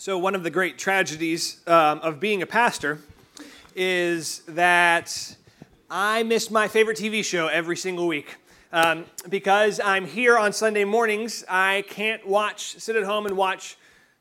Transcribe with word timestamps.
So, 0.00 0.16
one 0.16 0.36
of 0.36 0.44
the 0.44 0.50
great 0.50 0.78
tragedies 0.78 1.58
um, 1.66 1.98
of 1.98 2.20
being 2.20 2.40
a 2.40 2.46
pastor 2.46 3.00
is 3.74 4.42
that 4.46 5.36
I 5.90 6.22
miss 6.22 6.52
my 6.52 6.68
favorite 6.68 6.96
TV 6.96 7.24
show 7.24 7.48
every 7.48 7.76
single 7.76 8.06
week. 8.06 8.36
Um, 8.72 9.06
because 9.28 9.80
I'm 9.80 10.06
here 10.06 10.38
on 10.38 10.52
Sunday 10.52 10.84
mornings, 10.84 11.44
I 11.48 11.82
can't 11.88 12.24
watch, 12.24 12.78
sit 12.78 12.94
at 12.94 13.02
home 13.02 13.26
and 13.26 13.36
watch, 13.36 13.76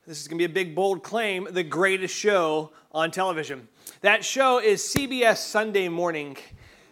this 0.07 0.19
is 0.19 0.27
going 0.27 0.39
to 0.39 0.47
be 0.47 0.51
a 0.51 0.53
big, 0.53 0.73
bold 0.73 1.03
claim, 1.03 1.47
the 1.51 1.61
greatest 1.61 2.15
show 2.15 2.71
on 2.91 3.11
television. 3.11 3.67
That 4.01 4.25
show 4.25 4.57
is 4.57 4.81
CBS 4.81 5.37
Sunday 5.37 5.89
Morning. 5.89 6.37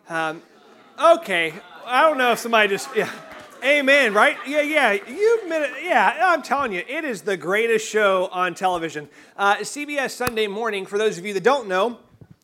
Um, 0.10 0.44
okay, 1.04 1.56
I 1.88 2.02
don't 2.02 2.20
know 2.20 2.34
if 2.34 2.38
somebody 2.38 2.70
just, 2.70 2.96
yeah. 2.96 3.10
Amen, 3.64 4.14
right? 4.14 4.38
Yeah, 4.46 4.62
yeah. 4.62 4.92
You 4.94 5.40
admit 5.42 5.62
it. 5.64 5.71
Yeah, 5.84 6.18
I'm 6.21 6.42
telling 6.42 6.71
you, 6.71 6.84
it 6.88 7.04
is 7.04 7.21
the 7.21 7.38
greatest 7.38 7.88
show 7.88 8.28
on 8.28 8.54
television. 8.54 9.10
Uh, 9.38 9.58
CBS 9.58 10.12
Sunday 10.12 10.48
Morning, 10.48 10.86
for 10.86 10.98
those 10.98 11.18
of 11.18 11.25
you 11.25 11.34
that 11.34 11.43
don't 11.43 11.68
know, 11.68 11.98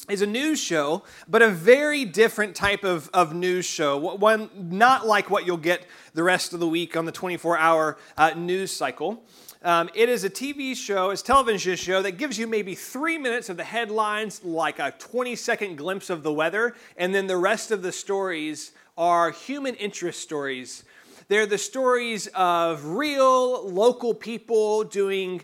is 0.09 0.21
a 0.21 0.26
news 0.27 0.59
show, 0.59 1.04
but 1.27 1.41
a 1.41 1.49
very 1.49 2.05
different 2.05 2.55
type 2.55 2.84
of, 2.84 3.09
of 3.13 3.35
news 3.35 3.66
show. 3.66 3.98
One 3.98 4.49
not 4.55 5.05
like 5.05 5.30
what 5.30 5.45
you'll 5.45 5.58
get 5.58 5.85
the 6.13 6.23
rest 6.23 6.54
of 6.54 6.59
the 6.59 6.68
week 6.68 6.98
on 6.98 7.05
the 7.05 7.12
24 7.12 7.57
hour 7.57 7.98
uh, 8.18 8.32
news 8.35 8.71
cycle. 8.71 9.23
Um, 9.63 9.91
it 9.93 10.09
is 10.09 10.23
a 10.23 10.30
TV 10.30 10.76
show, 10.76 11.12
it's 11.12 11.21
a 11.21 11.26
television 11.26 11.76
show 11.76 12.02
that 12.02 12.13
gives 12.13 12.40
you 12.40 12.48
maybe 12.48 12.73
three 12.73 13.20
minutes 13.20 13.48
of 13.48 13.57
the 13.57 13.63
headlines, 13.63 14.43
like 14.43 14.80
a 14.80 14.91
20 14.98 15.35
second 15.35 15.77
glimpse 15.77 16.09
of 16.09 16.23
the 16.23 16.34
weather, 16.34 16.76
and 16.98 17.13
then 17.13 17.27
the 17.27 17.38
rest 17.38 17.70
of 17.70 17.84
the 17.84 17.91
stories 17.91 18.71
are 18.98 19.30
human 19.30 19.76
interest 19.76 20.20
stories 20.20 20.84
they're 21.31 21.45
the 21.45 21.58
stories 21.58 22.27
of 22.35 22.84
real 22.84 23.66
local 23.70 24.13
people 24.13 24.84
doing 24.84 25.41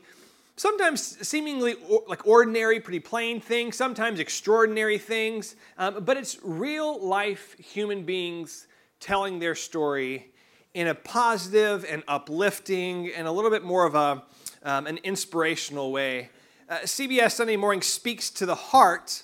sometimes 0.58 1.02
seemingly 1.26 1.76
like 2.10 2.28
ordinary, 2.28 2.82
pretty 2.82 3.00
plain 3.00 3.40
things, 3.40 3.78
sometimes 3.78 4.20
extraordinary 4.20 4.98
things, 4.98 5.56
um, 5.78 6.04
but 6.04 6.18
it's 6.18 6.40
real 6.44 7.02
life 7.02 7.56
human 7.58 8.04
beings 8.04 8.68
telling 9.00 9.40
their 9.40 9.56
story 9.56 10.30
in 10.74 10.88
a 10.88 10.94
positive 10.94 11.86
and 11.88 12.04
uplifting 12.10 13.10
and 13.14 13.26
a 13.26 13.32
little 13.32 13.50
bit 13.50 13.64
more 13.64 13.86
of 13.86 13.96
a, 13.96 14.22
um, 14.64 14.88
an 14.88 14.98
inspirational 15.06 15.94
way. 15.94 16.30
Uh, 16.68 16.80
CBS 16.80 17.32
Sunday 17.32 17.56
Morning 17.56 17.82
speaks 17.82 18.30
to 18.32 18.46
the 18.46 18.56
heart 18.56 19.24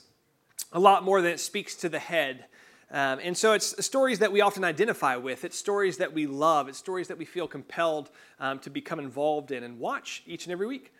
a 0.72 0.80
lot 0.80 1.04
more 1.04 1.22
than 1.22 1.34
it 1.34 1.42
speaks 1.42 1.76
to 1.76 1.90
the 1.90 2.00
head. 2.00 2.46
Um, 2.94 3.20
and 3.24 3.36
so 3.36 3.54
it's 3.54 3.84
stories 3.84 4.20
that 4.20 4.32
we 4.32 4.42
often 4.42 4.64
identify 4.64 5.16
with. 5.16 5.44
It's 5.44 5.58
stories 5.58 5.98
that 5.98 6.14
we 6.14 6.28
love. 6.28 6.70
It's 6.70 6.78
stories 6.78 7.08
that 7.08 7.18
we 7.18 7.26
feel 7.26 7.48
compelled 7.48 8.12
um, 8.40 8.60
to 8.60 8.70
become 8.70 9.00
involved 9.00 9.52
in 9.52 9.64
and 9.64 9.80
watch 9.80 10.22
each 10.28 10.46
and 10.46 10.52
every 10.52 10.68
week. 10.68 10.94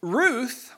Ruth, 0.00 0.74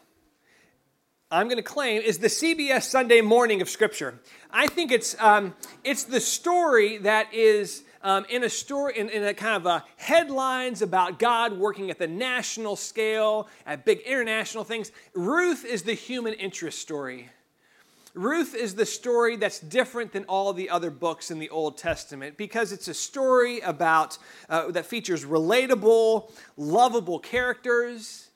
I'm 1.30 1.46
going 1.46 1.56
to 1.58 1.62
claim, 1.62 2.02
is 2.02 2.18
the 2.18 2.26
CBS 2.26 2.82
Sunday 2.82 3.20
morning 3.20 3.62
of 3.62 3.70
Scripture. 3.70 4.18
I 4.50 4.66
think 4.66 4.90
it's, 4.90 5.14
um, 5.20 5.54
it's 5.84 6.02
the 6.02 6.20
story 6.20 6.98
that 6.98 7.32
is 7.32 7.84
um, 8.02 8.26
in 8.28 8.42
a 8.42 8.50
story, 8.50 8.98
in, 8.98 9.08
in 9.08 9.22
a 9.22 9.34
kind 9.34 9.54
of 9.54 9.66
a 9.66 9.84
headlines 9.98 10.82
about 10.82 11.20
God 11.20 11.56
working 11.56 11.90
at 11.90 11.98
the 12.00 12.08
national 12.08 12.74
scale, 12.74 13.46
at 13.64 13.84
big 13.84 14.00
international 14.00 14.64
things. 14.64 14.90
Ruth 15.14 15.64
is 15.64 15.84
the 15.84 15.94
human 15.94 16.34
interest 16.34 16.80
story. 16.80 17.30
Ruth 18.14 18.54
is 18.54 18.74
the 18.74 18.84
story 18.84 19.36
that's 19.36 19.58
different 19.58 20.12
than 20.12 20.24
all 20.24 20.52
the 20.52 20.68
other 20.68 20.90
books 20.90 21.30
in 21.30 21.38
the 21.38 21.48
Old 21.48 21.78
Testament 21.78 22.36
because 22.36 22.70
it's 22.70 22.88
a 22.88 22.94
story 22.94 23.60
about 23.60 24.18
uh, 24.50 24.70
that 24.72 24.84
features 24.84 25.24
relatable, 25.24 26.30
lovable 26.58 27.18
characters, 27.18 28.28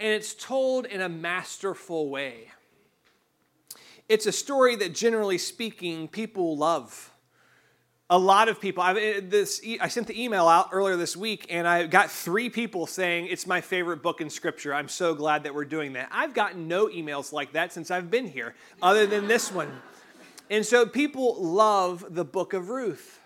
and 0.00 0.12
it's 0.12 0.32
told 0.32 0.86
in 0.86 1.02
a 1.02 1.08
masterful 1.10 2.08
way. 2.08 2.50
It's 4.08 4.24
a 4.24 4.32
story 4.32 4.76
that, 4.76 4.94
generally 4.94 5.36
speaking, 5.36 6.08
people 6.08 6.56
love 6.56 7.12
a 8.10 8.18
lot 8.18 8.48
of 8.48 8.60
people. 8.60 8.82
I, 8.82 8.94
eh, 8.94 9.20
this, 9.22 9.60
I 9.80 9.88
sent 9.88 10.06
the 10.06 10.22
email 10.22 10.48
out 10.48 10.70
earlier 10.72 10.96
this 10.96 11.16
week, 11.16 11.46
and 11.50 11.68
I 11.68 11.86
got 11.86 12.10
three 12.10 12.48
people 12.48 12.86
saying 12.86 13.26
it's 13.26 13.46
my 13.46 13.60
favorite 13.60 14.02
book 14.02 14.20
in 14.20 14.30
Scripture. 14.30 14.74
I'm 14.74 14.88
so 14.88 15.14
glad 15.14 15.42
that 15.42 15.54
we're 15.54 15.66
doing 15.66 15.92
that. 15.94 16.08
I've 16.10 16.32
gotten 16.32 16.68
no 16.68 16.88
emails 16.88 17.32
like 17.32 17.52
that 17.52 17.72
since 17.72 17.90
I've 17.90 18.10
been 18.10 18.26
here, 18.26 18.54
other 18.80 19.06
than 19.06 19.28
this 19.28 19.52
one. 19.52 19.70
And 20.50 20.64
so 20.64 20.86
people 20.86 21.42
love 21.42 22.04
the 22.08 22.24
book 22.24 22.54
of 22.54 22.70
Ruth. 22.70 23.20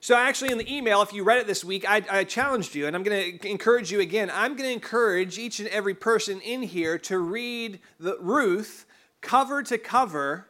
So, 0.00 0.14
actually, 0.14 0.52
in 0.52 0.58
the 0.58 0.72
email, 0.72 1.02
if 1.02 1.12
you 1.12 1.24
read 1.24 1.38
it 1.38 1.48
this 1.48 1.64
week, 1.64 1.84
I, 1.88 2.04
I 2.08 2.24
challenged 2.24 2.74
you, 2.76 2.86
and 2.86 2.94
I'm 2.94 3.02
going 3.02 3.38
to 3.38 3.48
encourage 3.48 3.90
you 3.90 3.98
again. 3.98 4.30
I'm 4.32 4.54
going 4.54 4.68
to 4.68 4.72
encourage 4.72 5.38
each 5.38 5.58
and 5.58 5.68
every 5.70 5.94
person 5.94 6.40
in 6.40 6.62
here 6.62 6.98
to 6.98 7.18
read 7.18 7.80
the 7.98 8.16
Ruth 8.20 8.86
cover 9.20 9.64
to 9.64 9.76
cover 9.76 10.46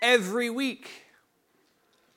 every 0.00 0.50
week 0.50 1.01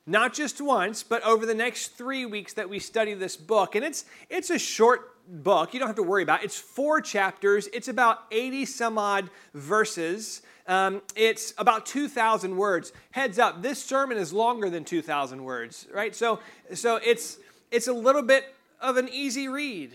not 0.08 0.34
just 0.34 0.62
once, 0.62 1.04
but 1.04 1.24
over 1.24 1.46
the 1.46 1.56
next 1.56 1.98
three 1.98 2.26
weeks 2.26 2.54
that 2.54 2.70
we 2.70 2.80
study 2.80 3.14
this 3.14 3.36
book. 3.36 3.76
And 3.76 3.84
it's, 3.84 4.06
it's 4.30 4.50
a 4.50 4.60
short 4.60 5.12
book, 5.28 5.74
you 5.74 5.80
don't 5.80 5.88
have 5.88 5.96
to 5.96 6.04
worry 6.04 6.24
about 6.24 6.42
it. 6.42 6.46
It's 6.46 6.58
four 6.58 7.02
chapters, 7.02 7.68
it's 7.74 7.88
about 7.88 8.20
80 8.32 8.66
some 8.66 8.98
odd 8.98 9.30
verses. 9.54 10.42
Um, 10.68 11.04
it's 11.16 11.54
about 11.60 11.86
2,000 11.86 12.58
words. 12.58 12.92
Heads 13.12 13.38
up, 13.38 13.62
this 13.62 13.84
sermon 13.84 14.18
is 14.18 14.34
longer 14.34 14.70
than 14.70 14.84
2,000 14.84 15.44
words, 15.44 15.88
right? 15.94 16.16
So, 16.16 16.40
so 16.74 16.96
it's, 16.98 17.38
it's 17.72 17.88
a 17.88 17.94
little 17.94 18.24
bit 18.24 18.56
of 18.82 18.98
an 18.98 19.08
easy 19.10 19.48
read. 19.48 19.94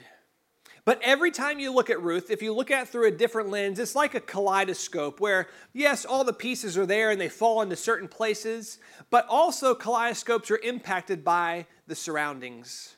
But 0.84 1.00
every 1.02 1.30
time 1.30 1.58
you 1.58 1.72
look 1.72 1.90
at 1.90 2.02
Ruth, 2.02 2.30
if 2.30 2.42
you 2.42 2.54
look 2.54 2.70
at 2.70 2.88
through 2.88 3.08
a 3.08 3.10
different 3.10 3.50
lens, 3.50 3.78
it's 3.78 3.94
like 3.94 4.14
a 4.14 4.20
kaleidoscope 4.20 5.20
where, 5.20 5.48
yes, 5.72 6.04
all 6.04 6.24
the 6.24 6.32
pieces 6.32 6.78
are 6.78 6.86
there 6.86 7.10
and 7.10 7.20
they 7.20 7.28
fall 7.28 7.60
into 7.60 7.76
certain 7.76 8.08
places, 8.08 8.78
but 9.10 9.26
also 9.28 9.74
kaleidoscopes 9.74 10.50
are 10.50 10.58
impacted 10.58 11.22
by 11.22 11.66
the 11.86 11.94
surroundings. 11.94 12.96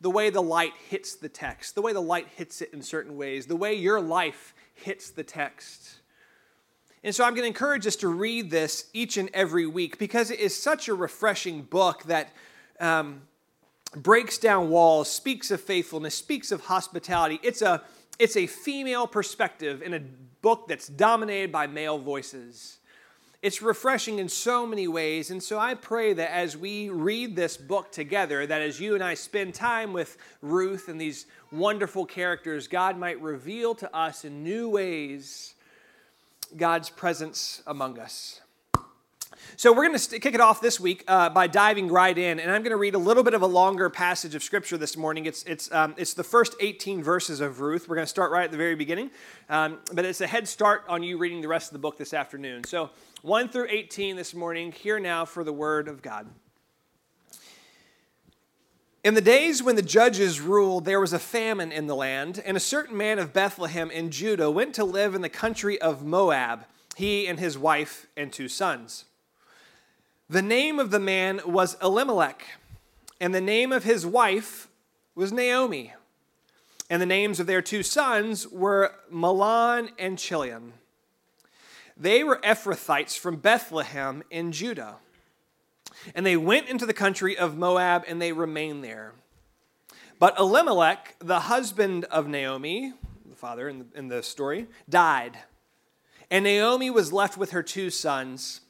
The 0.00 0.10
way 0.10 0.30
the 0.30 0.42
light 0.42 0.72
hits 0.88 1.14
the 1.14 1.28
text, 1.28 1.74
the 1.74 1.82
way 1.82 1.92
the 1.92 2.00
light 2.00 2.28
hits 2.36 2.62
it 2.62 2.72
in 2.72 2.82
certain 2.82 3.16
ways, 3.16 3.46
the 3.46 3.56
way 3.56 3.74
your 3.74 4.00
life 4.00 4.54
hits 4.74 5.10
the 5.10 5.24
text. 5.24 6.00
And 7.02 7.14
so 7.14 7.24
I'm 7.24 7.34
going 7.34 7.42
to 7.42 7.48
encourage 7.48 7.86
us 7.86 7.96
to 7.96 8.08
read 8.08 8.50
this 8.50 8.88
each 8.94 9.18
and 9.18 9.28
every 9.34 9.66
week 9.66 9.98
because 9.98 10.30
it 10.30 10.40
is 10.40 10.60
such 10.60 10.88
a 10.88 10.94
refreshing 10.94 11.62
book 11.62 12.04
that. 12.04 12.32
Um, 12.80 13.22
breaks 13.96 14.38
down 14.38 14.70
walls, 14.70 15.10
speaks 15.10 15.50
of 15.50 15.60
faithfulness, 15.60 16.14
speaks 16.14 16.52
of 16.52 16.62
hospitality. 16.62 17.40
It's 17.42 17.62
a, 17.62 17.82
it's 18.18 18.36
a 18.36 18.46
female 18.46 19.06
perspective 19.06 19.82
in 19.82 19.94
a 19.94 20.00
book 20.42 20.68
that's 20.68 20.88
dominated 20.88 21.50
by 21.50 21.66
male 21.66 21.98
voices. 21.98 22.78
It's 23.42 23.60
refreshing 23.60 24.20
in 24.20 24.30
so 24.30 24.66
many 24.66 24.88
ways. 24.88 25.30
And 25.30 25.42
so 25.42 25.58
I 25.58 25.74
pray 25.74 26.14
that 26.14 26.34
as 26.34 26.56
we 26.56 26.88
read 26.88 27.36
this 27.36 27.58
book 27.58 27.92
together, 27.92 28.46
that 28.46 28.62
as 28.62 28.80
you 28.80 28.94
and 28.94 29.04
I 29.04 29.14
spend 29.14 29.54
time 29.54 29.92
with 29.92 30.16
Ruth 30.40 30.88
and 30.88 30.98
these 30.98 31.26
wonderful 31.52 32.06
characters, 32.06 32.68
God 32.68 32.96
might 32.96 33.20
reveal 33.20 33.74
to 33.76 33.94
us 33.94 34.24
in 34.24 34.42
new 34.42 34.70
ways 34.70 35.54
God's 36.56 36.88
presence 36.88 37.62
among 37.66 37.98
us. 37.98 38.40
So 39.56 39.72
we're 39.72 39.86
going 39.86 39.98
to 39.98 40.18
kick 40.18 40.34
it 40.34 40.40
off 40.40 40.60
this 40.60 40.78
week 40.80 41.04
uh, 41.08 41.30
by 41.30 41.46
diving 41.46 41.88
right 41.88 42.16
in, 42.16 42.40
and 42.40 42.50
I'm 42.50 42.62
going 42.62 42.70
to 42.70 42.76
read 42.76 42.94
a 42.94 42.98
little 42.98 43.22
bit 43.22 43.34
of 43.34 43.42
a 43.42 43.46
longer 43.46 43.90
passage 43.90 44.34
of 44.34 44.42
scripture 44.42 44.76
this 44.76 44.96
morning. 44.96 45.26
It's 45.26 45.42
it's 45.44 45.70
um, 45.72 45.94
it's 45.96 46.14
the 46.14 46.24
first 46.24 46.54
18 46.60 47.02
verses 47.02 47.40
of 47.40 47.60
Ruth. 47.60 47.88
We're 47.88 47.96
going 47.96 48.06
to 48.06 48.10
start 48.10 48.30
right 48.30 48.44
at 48.44 48.50
the 48.50 48.56
very 48.56 48.74
beginning, 48.74 49.10
um, 49.48 49.78
but 49.92 50.04
it's 50.04 50.20
a 50.20 50.26
head 50.26 50.48
start 50.48 50.84
on 50.88 51.02
you 51.02 51.18
reading 51.18 51.40
the 51.40 51.48
rest 51.48 51.68
of 51.68 51.72
the 51.72 51.78
book 51.78 51.98
this 51.98 52.14
afternoon. 52.14 52.64
So 52.64 52.90
1 53.22 53.48
through 53.48 53.68
18 53.70 54.16
this 54.16 54.34
morning. 54.34 54.70
Here 54.70 55.00
now 55.00 55.24
for 55.24 55.44
the 55.44 55.52
word 55.52 55.88
of 55.88 56.02
God. 56.02 56.26
In 59.02 59.14
the 59.14 59.20
days 59.20 59.62
when 59.62 59.76
the 59.76 59.82
judges 59.82 60.40
ruled, 60.40 60.86
there 60.86 61.00
was 61.00 61.12
a 61.12 61.18
famine 61.18 61.70
in 61.70 61.86
the 61.86 61.94
land, 61.94 62.42
and 62.44 62.56
a 62.56 62.60
certain 62.60 62.96
man 62.96 63.18
of 63.18 63.34
Bethlehem 63.34 63.90
in 63.90 64.10
Judah 64.10 64.50
went 64.50 64.74
to 64.74 64.84
live 64.84 65.14
in 65.14 65.20
the 65.20 65.28
country 65.28 65.78
of 65.80 66.04
Moab, 66.04 66.64
he 66.96 67.26
and 67.26 67.38
his 67.38 67.58
wife 67.58 68.06
and 68.16 68.32
two 68.32 68.48
sons. 68.48 69.04
The 70.28 70.42
name 70.42 70.78
of 70.80 70.90
the 70.90 71.00
man 71.00 71.40
was 71.44 71.76
Elimelech, 71.82 72.46
and 73.20 73.34
the 73.34 73.40
name 73.42 73.72
of 73.72 73.84
his 73.84 74.06
wife 74.06 74.68
was 75.14 75.32
Naomi. 75.32 75.92
And 76.88 77.00
the 77.00 77.06
names 77.06 77.40
of 77.40 77.46
their 77.46 77.62
two 77.62 77.82
sons 77.82 78.48
were 78.48 78.92
Mahlon 79.12 79.90
and 79.98 80.18
Chilion. 80.18 80.72
They 81.96 82.24
were 82.24 82.40
Ephrathites 82.42 83.18
from 83.18 83.36
Bethlehem 83.36 84.22
in 84.30 84.52
Judah. 84.52 84.96
And 86.14 86.26
they 86.26 86.36
went 86.36 86.68
into 86.68 86.86
the 86.86 86.92
country 86.92 87.36
of 87.36 87.56
Moab 87.56 88.04
and 88.08 88.20
they 88.20 88.32
remained 88.32 88.82
there. 88.82 89.12
But 90.18 90.38
Elimelech, 90.38 91.16
the 91.20 91.40
husband 91.40 92.04
of 92.06 92.26
Naomi, 92.26 92.92
the 93.28 93.36
father 93.36 93.68
in 93.68 93.78
the, 93.80 93.86
in 93.94 94.08
the 94.08 94.22
story, 94.22 94.66
died. 94.88 95.38
And 96.30 96.44
Naomi 96.44 96.90
was 96.90 97.12
left 97.12 97.36
with 97.36 97.52
her 97.52 97.62
two 97.62 97.90
sons. 97.90 98.60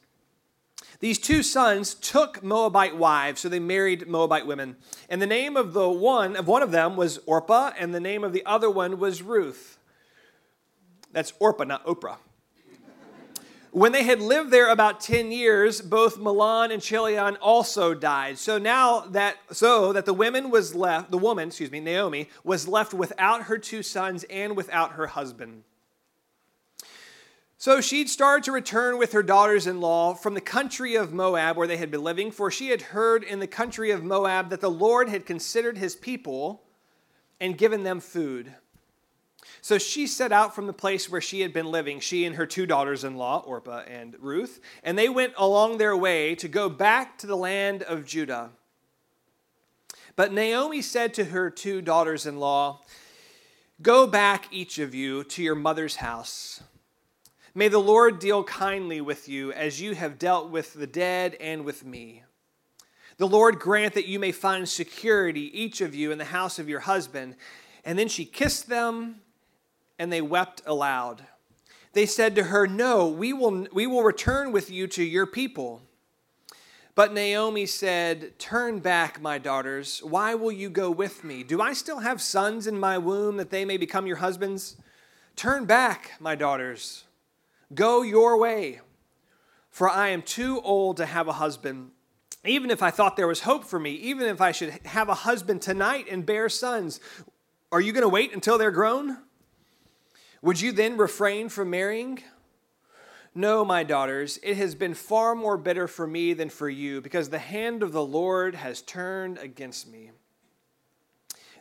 These 0.99 1.19
two 1.19 1.43
sons 1.43 1.93
took 1.93 2.43
Moabite 2.43 2.97
wives, 2.97 3.41
so 3.41 3.49
they 3.49 3.59
married 3.59 4.07
Moabite 4.07 4.47
women. 4.47 4.77
And 5.09 5.21
the 5.21 5.27
name 5.27 5.57
of 5.57 5.73
the 5.73 5.89
one 5.89 6.35
of 6.35 6.47
one 6.47 6.63
of 6.63 6.71
them 6.71 6.95
was 6.95 7.19
Orpah, 7.25 7.71
and 7.77 7.93
the 7.93 7.99
name 7.99 8.23
of 8.23 8.33
the 8.33 8.45
other 8.45 8.69
one 8.69 8.99
was 8.99 9.21
Ruth. 9.21 9.77
That's 11.11 11.33
Orpah, 11.39 11.63
not 11.63 11.85
Oprah. 11.85 12.17
When 13.75 13.91
they 13.91 14.03
had 14.03 14.21
lived 14.21 14.51
there 14.51 14.69
about 14.69 15.01
10 15.01 15.33
years, 15.33 15.81
both 15.81 16.17
Mahlon 16.17 16.71
and 16.71 16.81
Chilion 16.81 17.35
also 17.41 17.93
died. 17.93 18.37
So 18.37 18.57
now 18.57 19.01
that 19.01 19.35
so 19.51 19.91
that 19.91 20.05
the 20.05 20.13
woman 20.13 20.49
was 20.49 20.73
left, 20.73 21.11
the 21.11 21.17
woman, 21.17 21.49
excuse 21.49 21.69
me, 21.69 21.81
Naomi, 21.81 22.29
was 22.45 22.69
left 22.69 22.93
without 22.93 23.43
her 23.43 23.57
two 23.57 23.83
sons 23.83 24.23
and 24.29 24.55
without 24.55 24.93
her 24.93 25.07
husband. 25.07 25.63
So 27.65 27.81
she'd 27.81 28.11
started 28.11 28.43
to 28.43 28.51
return 28.51 28.99
with 28.99 29.13
her 29.13 29.23
daughters 29.23 29.65
in 29.65 29.81
law 29.81 30.13
from 30.13 30.35
the 30.35 30.39
country 30.39 30.93
of 30.93 31.13
Moab 31.13 31.57
where 31.57 31.65
they 31.65 31.77
had 31.77 31.89
been 31.89 32.03
living, 32.03 32.29
for 32.29 32.51
she 32.51 32.69
had 32.69 32.79
heard 32.83 33.23
in 33.23 33.39
the 33.39 33.47
country 33.47 33.89
of 33.89 34.03
Moab 34.03 34.51
that 34.51 34.61
the 34.61 34.69
Lord 34.69 35.09
had 35.09 35.25
considered 35.25 35.75
his 35.75 35.95
people 35.95 36.61
and 37.41 37.57
given 37.57 37.81
them 37.81 38.01
food. 38.01 38.53
So 39.61 39.79
she 39.79 40.05
set 40.05 40.31
out 40.31 40.53
from 40.53 40.67
the 40.67 40.73
place 40.73 41.09
where 41.09 41.21
she 41.21 41.41
had 41.41 41.53
been 41.53 41.65
living, 41.65 41.99
she 41.99 42.23
and 42.25 42.35
her 42.35 42.45
two 42.45 42.67
daughters 42.67 43.03
in 43.03 43.17
law, 43.17 43.43
Orpah 43.47 43.81
and 43.87 44.15
Ruth, 44.19 44.59
and 44.83 44.95
they 44.95 45.09
went 45.09 45.33
along 45.35 45.79
their 45.79 45.97
way 45.97 46.35
to 46.35 46.47
go 46.47 46.69
back 46.69 47.17
to 47.17 47.25
the 47.25 47.35
land 47.35 47.81
of 47.81 48.05
Judah. 48.05 48.51
But 50.15 50.31
Naomi 50.31 50.83
said 50.83 51.15
to 51.15 51.25
her 51.25 51.49
two 51.49 51.81
daughters 51.81 52.27
in 52.27 52.37
law, 52.37 52.81
Go 53.81 54.05
back, 54.05 54.49
each 54.51 54.77
of 54.77 54.93
you, 54.93 55.23
to 55.23 55.41
your 55.41 55.55
mother's 55.55 55.95
house. 55.95 56.61
May 57.57 57.69
the 57.69 57.79
Lord 57.79 58.19
deal 58.19 58.43
kindly 58.43 58.99
with 58.99 59.29
you 59.29 59.53
as 59.53 59.79
you 59.79 59.95
have 59.95 60.19
dealt 60.19 60.49
with 60.49 60.73
the 60.73 60.85
dead 60.85 61.37
and 61.39 61.63
with 61.63 61.85
me. 61.85 62.23
The 63.15 63.29
Lord 63.29 63.59
grant 63.59 63.93
that 63.93 64.09
you 64.09 64.19
may 64.19 64.33
find 64.33 64.67
security, 64.67 65.57
each 65.57 65.79
of 65.79 65.95
you, 65.95 66.11
in 66.11 66.17
the 66.17 66.25
house 66.25 66.59
of 66.59 66.67
your 66.67 66.81
husband. 66.81 67.37
And 67.85 67.97
then 67.97 68.09
she 68.09 68.25
kissed 68.25 68.67
them 68.67 69.21
and 69.97 70.11
they 70.11 70.19
wept 70.21 70.63
aloud. 70.65 71.27
They 71.93 72.05
said 72.05 72.35
to 72.35 72.43
her, 72.43 72.67
No, 72.67 73.07
we 73.07 73.31
will, 73.31 73.67
we 73.71 73.87
will 73.87 74.03
return 74.03 74.51
with 74.51 74.69
you 74.69 74.85
to 74.87 75.03
your 75.05 75.25
people. 75.25 75.81
But 76.93 77.13
Naomi 77.13 77.65
said, 77.65 78.37
Turn 78.37 78.79
back, 78.79 79.21
my 79.21 79.37
daughters. 79.37 80.03
Why 80.03 80.35
will 80.35 80.51
you 80.51 80.69
go 80.69 80.91
with 80.91 81.23
me? 81.23 81.41
Do 81.41 81.61
I 81.61 81.71
still 81.71 81.99
have 81.99 82.21
sons 82.21 82.67
in 82.67 82.77
my 82.77 82.97
womb 82.97 83.37
that 83.37 83.49
they 83.49 83.63
may 83.63 83.77
become 83.77 84.07
your 84.07 84.17
husbands? 84.17 84.75
Turn 85.37 85.63
back, 85.63 86.11
my 86.19 86.35
daughters. 86.35 87.04
Go 87.73 88.01
your 88.03 88.37
way, 88.37 88.81
for 89.69 89.89
I 89.89 90.09
am 90.09 90.21
too 90.21 90.61
old 90.61 90.97
to 90.97 91.05
have 91.05 91.27
a 91.27 91.33
husband. 91.33 91.91
Even 92.45 92.69
if 92.69 92.83
I 92.83 92.91
thought 92.91 93.17
there 93.17 93.27
was 93.27 93.41
hope 93.41 93.65
for 93.65 93.79
me, 93.79 93.91
even 93.93 94.27
if 94.27 94.39
I 94.39 94.51
should 94.51 94.69
have 94.85 95.09
a 95.09 95.15
husband 95.15 95.61
tonight 95.61 96.05
and 96.09 96.25
bear 96.25 96.47
sons, 96.47 96.99
are 97.71 97.81
you 97.81 97.91
going 97.91 98.03
to 98.03 98.09
wait 98.09 98.33
until 98.33 98.57
they're 98.57 98.69
grown? 98.69 99.17
Would 100.43 100.61
you 100.61 100.71
then 100.71 100.95
refrain 100.95 101.49
from 101.49 101.71
marrying? 101.71 102.21
No, 103.33 103.65
my 103.65 103.83
daughters, 103.83 104.39
it 104.43 104.55
has 104.57 104.75
been 104.75 104.93
far 104.93 105.35
more 105.35 105.57
bitter 105.57 105.87
for 105.87 106.05
me 106.05 106.33
than 106.33 106.49
for 106.49 106.69
you, 106.69 107.01
because 107.01 107.29
the 107.29 107.39
hand 107.39 107.83
of 107.83 107.91
the 107.91 108.05
Lord 108.05 108.55
has 108.55 108.81
turned 108.81 109.39
against 109.39 109.89
me. 109.89 110.11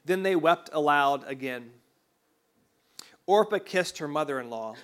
Then 0.05 0.23
they 0.23 0.37
wept 0.37 0.69
aloud 0.73 1.25
again. 1.27 1.71
Orpah 3.27 3.59
kissed 3.59 3.99
her 3.99 4.07
mother 4.07 4.39
in 4.39 4.51
law, 4.51 4.75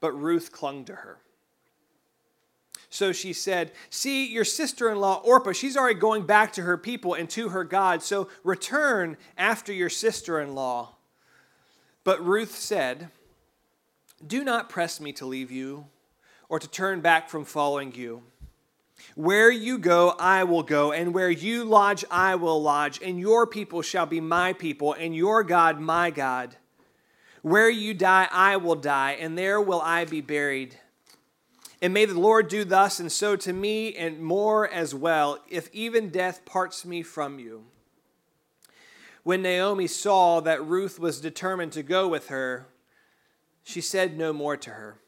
but 0.00 0.12
Ruth 0.12 0.52
clung 0.52 0.84
to 0.86 0.94
her. 0.94 1.18
So 2.90 3.12
she 3.12 3.32
said, 3.32 3.72
See, 3.90 4.26
your 4.26 4.44
sister 4.44 4.90
in 4.90 4.98
law, 4.98 5.20
Orpah, 5.24 5.52
she's 5.52 5.76
already 5.76 5.98
going 5.98 6.24
back 6.24 6.52
to 6.54 6.62
her 6.62 6.78
people 6.78 7.14
and 7.14 7.28
to 7.30 7.50
her 7.50 7.64
God, 7.64 8.02
so 8.02 8.28
return 8.42 9.16
after 9.36 9.72
your 9.72 9.90
sister 9.90 10.40
in 10.40 10.54
law. 10.54 10.94
But 12.04 12.24
Ruth 12.24 12.54
said, 12.54 13.10
Do 14.26 14.42
not 14.42 14.70
press 14.70 15.00
me 15.00 15.12
to 15.14 15.26
leave 15.26 15.50
you 15.50 15.86
or 16.48 16.58
to 16.58 16.68
turn 16.68 17.00
back 17.00 17.28
from 17.28 17.44
following 17.44 17.94
you. 17.94 18.22
Where 19.14 19.50
you 19.50 19.78
go, 19.78 20.14
I 20.18 20.44
will 20.44 20.62
go, 20.62 20.90
and 20.92 21.14
where 21.14 21.30
you 21.30 21.64
lodge, 21.64 22.04
I 22.10 22.34
will 22.34 22.60
lodge, 22.60 23.00
and 23.02 23.20
your 23.20 23.46
people 23.46 23.82
shall 23.82 24.06
be 24.06 24.20
my 24.20 24.52
people, 24.52 24.92
and 24.92 25.14
your 25.14 25.44
God, 25.44 25.78
my 25.78 26.10
God. 26.10 26.56
Where 27.42 27.70
you 27.70 27.94
die, 27.94 28.28
I 28.30 28.56
will 28.56 28.74
die, 28.74 29.12
and 29.12 29.36
there 29.36 29.60
will 29.60 29.80
I 29.80 30.04
be 30.04 30.20
buried. 30.20 30.76
And 31.80 31.94
may 31.94 32.04
the 32.06 32.18
Lord 32.18 32.48
do 32.48 32.64
thus 32.64 32.98
and 32.98 33.10
so 33.10 33.36
to 33.36 33.52
me, 33.52 33.94
and 33.94 34.20
more 34.20 34.68
as 34.68 34.94
well, 34.94 35.38
if 35.48 35.72
even 35.72 36.10
death 36.10 36.44
parts 36.44 36.84
me 36.84 37.02
from 37.02 37.38
you. 37.38 37.64
When 39.22 39.42
Naomi 39.42 39.86
saw 39.86 40.40
that 40.40 40.64
Ruth 40.64 40.98
was 40.98 41.20
determined 41.20 41.72
to 41.72 41.82
go 41.82 42.08
with 42.08 42.28
her, 42.28 42.66
she 43.62 43.80
said 43.80 44.16
no 44.16 44.32
more 44.32 44.56
to 44.56 44.70
her. 44.70 44.98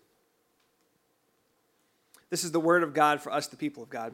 This 2.29 2.45
is 2.45 2.53
the 2.53 2.61
word 2.61 2.83
of 2.83 2.95
God 2.95 3.21
for 3.21 3.33
us, 3.33 3.49
the 3.49 3.57
people 3.57 3.83
of 3.83 3.91
God. 3.91 4.13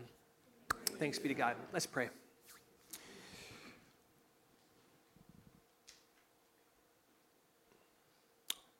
Thanks 0.98 1.18
be 1.18 1.28
to 1.28 1.34
God. 1.34 1.56
Let's 1.72 1.86
pray. 1.86 2.08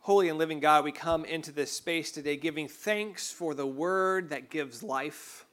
Holy 0.06 0.28
and 0.28 0.38
living 0.38 0.60
God, 0.60 0.84
we 0.84 0.92
come 0.92 1.24
into 1.24 1.50
this 1.50 1.72
space 1.72 2.12
today 2.12 2.36
giving 2.36 2.68
thanks 2.68 3.32
for 3.32 3.54
the 3.54 3.66
word 3.66 4.30
that 4.30 4.50
gives 4.50 4.84
life, 4.84 5.44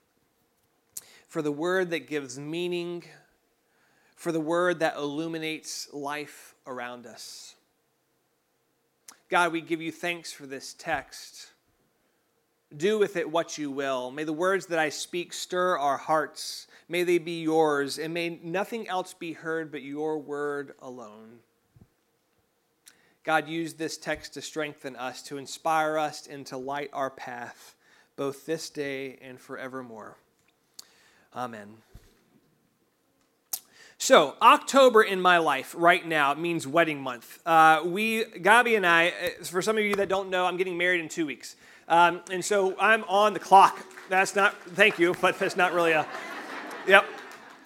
for 1.27 1.41
the 1.41 1.51
word 1.51 1.89
that 1.89 2.07
gives 2.07 2.37
meaning 2.37 3.03
for 4.15 4.31
the 4.31 4.39
word 4.39 4.81
that 4.81 4.95
illuminates 4.95 5.91
life 5.91 6.53
around 6.67 7.07
us. 7.07 7.55
God, 9.27 9.51
we 9.51 9.59
give 9.59 9.81
you 9.81 9.91
thanks 9.91 10.31
for 10.31 10.45
this 10.45 10.75
text. 10.77 11.49
Do 12.77 12.99
with 12.99 13.17
it 13.17 13.31
what 13.31 13.57
you 13.57 13.71
will. 13.71 14.11
May 14.11 14.23
the 14.23 14.33
words 14.33 14.67
that 14.67 14.77
I 14.77 14.89
speak 14.89 15.33
stir 15.33 15.79
our 15.79 15.97
hearts. 15.97 16.67
May 16.87 17.01
they 17.01 17.17
be 17.17 17.41
yours, 17.41 17.97
and 17.97 18.13
may 18.13 18.39
nothing 18.43 18.87
else 18.87 19.15
be 19.15 19.33
heard 19.33 19.71
but 19.71 19.81
your 19.81 20.19
word 20.19 20.73
alone. 20.77 21.39
God, 23.23 23.47
use 23.47 23.75
this 23.75 23.97
text 23.97 24.33
to 24.33 24.41
strengthen 24.41 24.97
us, 24.97 25.21
to 25.23 25.37
inspire 25.37 25.97
us, 25.97 26.27
and 26.27 26.45
to 26.47 26.57
light 26.57 26.89
our 26.91 27.09
path, 27.09 27.75
both 28.17 28.45
this 28.45 28.69
day 28.69 29.17
and 29.21 29.39
forevermore. 29.39 30.17
Amen. 31.33 31.77
So, 33.97 34.35
October 34.41 35.01
in 35.01 35.21
my 35.21 35.37
life 35.37 35.73
right 35.77 36.05
now 36.05 36.33
means 36.33 36.67
wedding 36.67 36.99
month. 36.99 37.39
Uh, 37.45 37.83
we, 37.85 38.25
Gabi 38.25 38.75
and 38.75 38.85
I, 38.85 39.07
uh, 39.07 39.43
for 39.45 39.61
some 39.61 39.77
of 39.77 39.83
you 39.85 39.95
that 39.95 40.09
don't 40.09 40.29
know, 40.29 40.45
I'm 40.45 40.57
getting 40.57 40.77
married 40.77 40.99
in 40.99 41.07
two 41.07 41.25
weeks. 41.25 41.55
Um, 41.87 42.21
and 42.29 42.43
so 42.43 42.77
I'm 42.77 43.05
on 43.05 43.33
the 43.33 43.39
clock. 43.39 43.85
That's 44.09 44.35
not, 44.35 44.61
thank 44.71 44.99
you, 44.99 45.15
but 45.21 45.39
that's 45.39 45.55
not 45.55 45.71
really 45.71 45.93
a, 45.93 46.05
yep. 46.85 47.05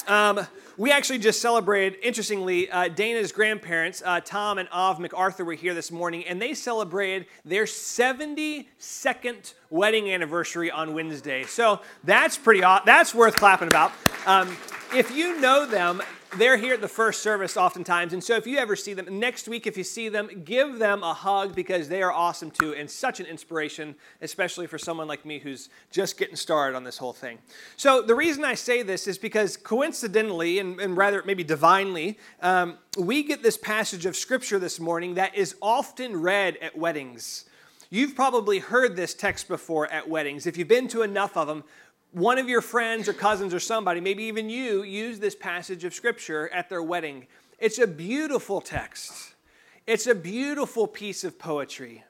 Um, 0.08 0.46
we 0.78 0.92
actually 0.92 1.18
just 1.18 1.42
celebrated, 1.42 1.98
interestingly, 2.04 2.70
uh, 2.70 2.88
Dana's 2.88 3.32
grandparents, 3.32 4.04
uh, 4.06 4.20
Tom 4.24 4.60
and 4.60 4.70
Av 4.72 5.00
MacArthur, 5.00 5.44
were 5.44 5.54
here 5.54 5.74
this 5.74 5.92
morning, 5.92 6.24
and 6.28 6.40
they 6.40 6.54
celebrated 6.54 7.26
their 7.44 7.66
72nd 7.66 9.54
wedding 9.72 10.12
anniversary 10.12 10.70
on 10.70 10.94
Wednesday. 10.94 11.44
So 11.44 11.82
that's 12.04 12.38
pretty, 12.38 12.62
that's 12.62 13.16
worth 13.16 13.36
clapping 13.36 13.68
about. 13.68 13.92
Um, 14.28 14.56
if 14.94 15.12
you 15.12 15.42
know 15.42 15.66
them, 15.66 16.02
they're 16.36 16.58
here 16.58 16.74
at 16.74 16.82
the 16.82 16.88
first 16.88 17.22
service 17.22 17.56
oftentimes. 17.56 18.14
And 18.14 18.24
so 18.24 18.36
if 18.36 18.46
you 18.46 18.58
ever 18.58 18.76
see 18.76 18.94
them, 18.94 19.20
next 19.20 19.48
week, 19.48 19.66
if 19.66 19.78
you 19.78 19.84
see 19.84 20.10
them, 20.10 20.30
give 20.44 20.80
them 20.80 21.04
a 21.04 21.14
hug 21.14 21.56
because 21.56 21.88
they 21.88 22.02
are 22.02 22.12
awesome 22.12 22.52
too 22.52 22.74
and 22.76 22.90
such 22.90 23.20
an 23.20 23.26
inspiration, 23.26 23.96
especially 24.22 24.68
for 24.68 24.78
someone 24.78 25.08
like 25.08 25.26
me 25.26 25.40
who's 25.40 25.70
just 25.92 26.18
getting 26.18 26.36
started 26.36 26.76
on 26.76 26.84
this 26.84 26.98
whole 26.98 27.14
thing. 27.14 27.38
So 27.78 28.02
the 28.02 28.16
reason 28.16 28.44
I 28.44 28.56
say 28.56 28.82
this 28.84 29.08
is 29.08 29.18
because 29.18 29.58
coincidentally, 29.58 30.60
and, 30.60 30.80
and 30.80 30.98
rather 30.98 31.24
maybe 31.26 31.44
divinely, 31.44 32.18
um, 32.42 32.78
we 32.98 33.24
get 33.24 33.42
this 33.42 33.58
passage 33.58 34.06
of 34.06 34.16
scripture 34.16 34.60
this 34.60 34.80
morning 34.80 35.16
that 35.16 35.36
is 35.36 35.56
often 35.62 36.22
read 36.22 36.58
at 36.58 36.78
weddings. 36.78 37.46
You've 37.90 38.16
probably 38.16 38.60
heard 38.60 38.98
this 38.98 39.14
text 39.14 39.48
before 39.48 39.88
at 39.88 40.10
weddings. 40.10 40.46
If 40.46 40.58
you've 40.58 40.68
been 40.68 40.90
to 40.90 41.04
enough 41.04 41.38
of 41.38 41.48
them, 41.48 41.64
one 42.12 42.38
of 42.38 42.50
your 42.50 42.62
friends 42.62 43.08
or 43.08 43.14
cousins 43.14 43.54
or 43.54 43.60
somebody, 43.60 44.02
maybe 44.02 44.24
even 44.24 44.50
you, 44.50 44.84
use 44.84 45.20
this 45.20 45.36
passage 45.36 45.84
of 45.84 45.94
Scripture 45.94 46.50
at 46.50 46.70
their 46.70 46.82
wedding. 46.82 47.28
It's 47.60 47.80
a 47.80 47.88
beautiful 47.88 48.62
text, 48.62 49.36
it's 49.86 50.08
a 50.08 50.16
beautiful 50.16 50.88
piece 50.88 51.24
of 51.24 51.40
poetry. 51.40 52.04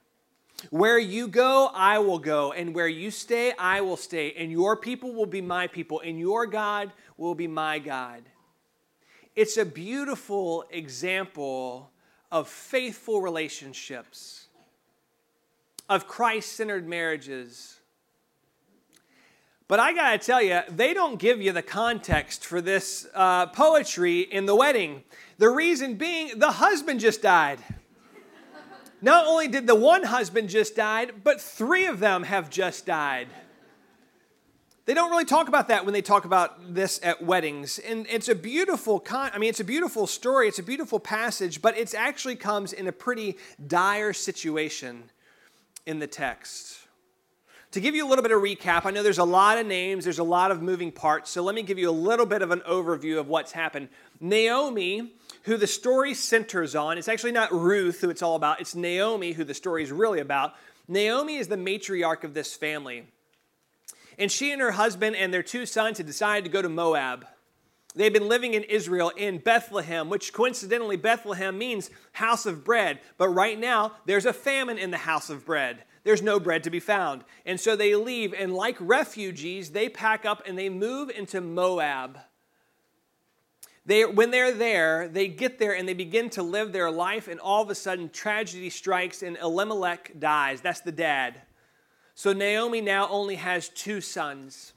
Where 0.71 0.97
you 0.97 1.27
go, 1.27 1.69
I 1.71 1.99
will 1.99 2.17
go, 2.17 2.51
and 2.51 2.73
where 2.73 2.87
you 2.87 3.11
stay, 3.11 3.53
I 3.59 3.81
will 3.81 3.95
stay, 3.95 4.33
and 4.33 4.51
your 4.51 4.75
people 4.75 5.13
will 5.13 5.27
be 5.27 5.39
my 5.39 5.67
people, 5.67 5.99
and 5.99 6.19
your 6.19 6.47
God 6.47 6.91
will 7.15 7.35
be 7.35 7.45
my 7.45 7.77
God. 7.77 8.23
It's 9.35 9.57
a 9.57 9.65
beautiful 9.65 10.65
example 10.71 11.91
of 12.31 12.47
faithful 12.47 13.21
relationships, 13.21 14.47
of 15.87 16.07
Christ 16.07 16.53
centered 16.53 16.87
marriages 16.87 17.79
But 19.67 19.81
I 19.81 19.93
gotta 19.93 20.17
tell 20.17 20.41
you, 20.41 20.61
they 20.69 20.93
don't 20.93 21.19
give 21.19 21.41
you 21.41 21.51
the 21.51 21.61
context 21.61 22.45
for 22.45 22.61
this 22.61 23.05
uh, 23.13 23.47
poetry 23.47 24.21
in 24.21 24.45
the 24.45 24.55
wedding. 24.55 25.03
The 25.39 25.49
reason 25.49 25.95
being, 25.95 26.39
the 26.39 26.51
husband 26.51 27.01
just 27.01 27.21
died. 27.21 27.59
Not 29.01 29.27
only 29.27 29.47
did 29.47 29.67
the 29.67 29.75
one 29.75 30.03
husband 30.03 30.49
just 30.49 30.75
died, 30.75 31.23
but 31.23 31.39
three 31.41 31.85
of 31.85 31.99
them 31.99 32.23
have 32.23 32.49
just 32.49 32.85
died. 32.85 33.27
They 34.85 34.93
don't 34.93 35.11
really 35.11 35.25
talk 35.25 35.49
about 35.49 35.67
that 35.67 35.83
when 35.83 35.93
they 35.93 36.01
talk 36.01 36.23
about 36.23 36.73
this 36.73 36.97
at 37.03 37.21
weddings. 37.21 37.77
And 37.77 38.07
it's 38.09 38.29
a 38.29 38.35
beautiful 38.35 39.01
con- 39.01 39.31
I 39.33 39.37
mean 39.37 39.49
it's 39.49 39.59
a 39.59 39.65
beautiful 39.65 40.07
story, 40.07 40.47
it's 40.47 40.59
a 40.59 40.63
beautiful 40.63 40.97
passage, 40.97 41.61
but 41.61 41.77
it 41.77 41.93
actually 41.93 42.37
comes 42.37 42.71
in 42.71 42.87
a 42.87 42.93
pretty 42.93 43.37
dire 43.67 44.13
situation 44.13 45.11
in 45.85 45.99
the 45.99 46.07
text. 46.07 46.86
To 47.77 47.81
give 47.81 47.93
you 47.93 48.07
a 48.07 48.09
little 48.09 48.23
bit 48.23 48.31
of 48.31 48.41
recap, 48.41 48.87
I 48.87 48.89
know 48.89 49.03
there's 49.03 49.19
a 49.19 49.23
lot 49.23 49.59
of 49.59 49.67
names, 49.67 50.03
there's 50.03 50.17
a 50.17 50.23
lot 50.23 50.49
of 50.49 50.63
moving 50.63 50.91
parts, 50.91 51.29
so 51.29 51.43
let 51.43 51.53
me 51.53 51.61
give 51.61 51.77
you 51.77 51.87
a 51.87 51.91
little 51.91 52.25
bit 52.25 52.41
of 52.41 52.49
an 52.49 52.61
overview 52.61 53.19
of 53.19 53.27
what's 53.27 53.51
happened. 53.51 53.89
Naomi, 54.19 55.13
who 55.43 55.57
the 55.57 55.67
story 55.67 56.15
centers 56.15 56.73
on, 56.73 56.97
it's 56.97 57.07
actually 57.07 57.33
not 57.33 57.51
Ruth 57.51 58.01
who 58.01 58.09
it's 58.09 58.23
all 58.23 58.35
about, 58.35 58.59
it's 58.59 58.73
Naomi 58.73 59.33
who 59.33 59.43
the 59.43 59.53
story 59.53 59.83
is 59.83 59.91
really 59.91 60.19
about. 60.19 60.55
Naomi 60.87 61.35
is 61.35 61.49
the 61.49 61.55
matriarch 61.55 62.23
of 62.23 62.33
this 62.33 62.55
family. 62.55 63.03
And 64.17 64.31
she 64.31 64.51
and 64.51 64.59
her 64.59 64.71
husband 64.71 65.15
and 65.15 65.31
their 65.31 65.43
two 65.43 65.67
sons 65.67 65.99
had 65.99 66.07
decided 66.07 66.45
to 66.45 66.49
go 66.49 66.63
to 66.63 66.69
Moab. 66.69 67.27
They've 67.93 68.11
been 68.11 68.27
living 68.27 68.55
in 68.55 68.63
Israel 68.63 69.09
in 69.15 69.37
Bethlehem, 69.37 70.09
which 70.09 70.33
coincidentally, 70.33 70.97
Bethlehem 70.97 71.55
means 71.59 71.91
house 72.13 72.47
of 72.47 72.63
bread. 72.63 73.01
But 73.19 73.29
right 73.29 73.59
now, 73.59 73.91
there's 74.07 74.25
a 74.25 74.33
famine 74.33 74.79
in 74.79 74.89
the 74.89 74.97
house 74.97 75.29
of 75.29 75.45
bread. 75.45 75.83
There's 76.07 76.21
no 76.21 76.39
bread 76.39 76.63
to 76.63 76.69
be 76.69 76.79
found. 76.79 77.25
And 77.45 77.59
so 77.59 77.75
they 77.75 77.93
leave, 77.93 78.33
and 78.33 78.53
like 78.53 78.77
refugees, 78.79 79.71
they 79.71 79.89
pack 79.89 80.25
up 80.25 80.41
and 80.47 80.57
they 80.57 80.69
move 80.69 81.09
into 81.09 81.41
Moab. 81.41 82.19
They, 83.85 84.05
when 84.05 84.31
they're 84.31 84.53
there, 84.53 85.09
they 85.09 85.27
get 85.27 85.59
there 85.59 85.75
and 85.75 85.85
they 85.85 85.93
begin 85.93 86.29
to 86.29 86.43
live 86.43 86.71
their 86.71 86.89
life, 86.89 87.27
and 87.27 87.41
all 87.41 87.61
of 87.61 87.69
a 87.69 87.75
sudden, 87.75 88.09
tragedy 88.09 88.69
strikes, 88.69 89.21
and 89.21 89.35
Elimelech 89.35 90.17
dies. 90.17 90.61
That's 90.61 90.79
the 90.79 90.93
dad. 90.93 91.41
So 92.15 92.31
Naomi 92.31 92.79
now 92.79 93.09
only 93.09 93.35
has 93.35 93.67
two 93.67 93.99
sons. 93.99 94.71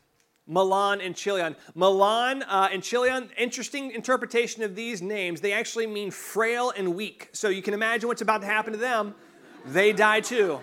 Mahlon 0.51 0.99
and 1.01 1.15
Chilion. 1.15 1.55
Mahlon 1.77 2.43
uh, 2.49 2.71
and 2.73 2.83
Chilion, 2.83 3.31
interesting 3.39 3.93
interpretation 3.93 4.65
of 4.65 4.75
these 4.75 5.01
names. 5.01 5.41
They 5.41 5.53
actually 5.53 5.87
mean 5.87 6.11
frail 6.11 6.73
and 6.77 6.97
weak. 6.97 7.29
So 7.31 7.51
you 7.51 7.63
can 7.63 7.73
imagine 7.73 8.09
what's 8.09 8.21
about 8.21 8.41
to 8.41 8.49
happen 8.49 8.73
to 8.73 8.81
them. 8.81 9.15
They 9.65 9.93
die 9.93 10.23
too. 10.23 10.59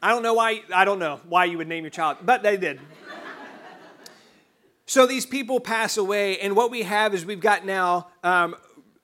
I 0.00 0.10
don't 0.10 0.22
know 0.22 0.34
why, 0.34 0.62
I 0.72 0.84
don't 0.84 1.00
know 1.00 1.20
why 1.28 1.46
you 1.46 1.58
would 1.58 1.66
name 1.66 1.82
your 1.82 1.90
child, 1.90 2.18
but 2.22 2.42
they 2.42 2.56
did. 2.56 2.80
so 4.86 5.06
these 5.06 5.26
people 5.26 5.58
pass 5.58 5.96
away, 5.96 6.38
and 6.38 6.54
what 6.54 6.70
we 6.70 6.82
have 6.82 7.14
is 7.14 7.26
we've 7.26 7.40
got 7.40 7.66
now 7.66 8.08
um, 8.22 8.54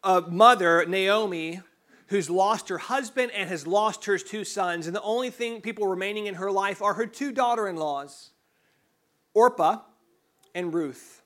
a 0.04 0.20
mother, 0.20 0.86
Naomi, 0.86 1.60
who's 2.08 2.30
lost 2.30 2.68
her 2.68 2.78
husband 2.78 3.32
and 3.32 3.48
has 3.48 3.66
lost 3.66 4.04
her 4.04 4.18
two 4.18 4.44
sons, 4.44 4.86
and 4.86 4.94
the 4.94 5.02
only 5.02 5.30
thing 5.30 5.60
people 5.60 5.88
remaining 5.88 6.26
in 6.26 6.34
her 6.34 6.50
life 6.50 6.80
are 6.80 6.94
her 6.94 7.06
two 7.06 7.32
daughter 7.32 7.66
in 7.66 7.74
laws, 7.74 8.30
Orpah 9.32 9.78
and 10.54 10.72
Ruth. 10.72 11.23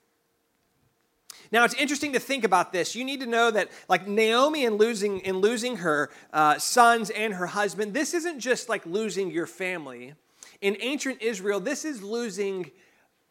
Now 1.51 1.63
it's 1.65 1.73
interesting 1.75 2.13
to 2.13 2.19
think 2.19 2.43
about 2.43 2.71
this. 2.71 2.95
You 2.95 3.03
need 3.03 3.21
to 3.21 3.25
know 3.25 3.51
that, 3.51 3.69
like 3.87 4.07
Naomi 4.07 4.65
in 4.65 4.75
losing 4.75 5.19
in 5.21 5.37
losing 5.37 5.77
her 5.77 6.09
uh, 6.31 6.57
sons 6.59 7.09
and 7.09 7.33
her 7.33 7.47
husband, 7.47 7.93
this 7.93 8.13
isn't 8.13 8.39
just 8.39 8.69
like 8.69 8.85
losing 8.85 9.31
your 9.31 9.47
family. 9.47 10.13
In 10.61 10.77
ancient 10.79 11.21
Israel, 11.21 11.59
this 11.59 11.85
is 11.85 12.03
losing 12.03 12.71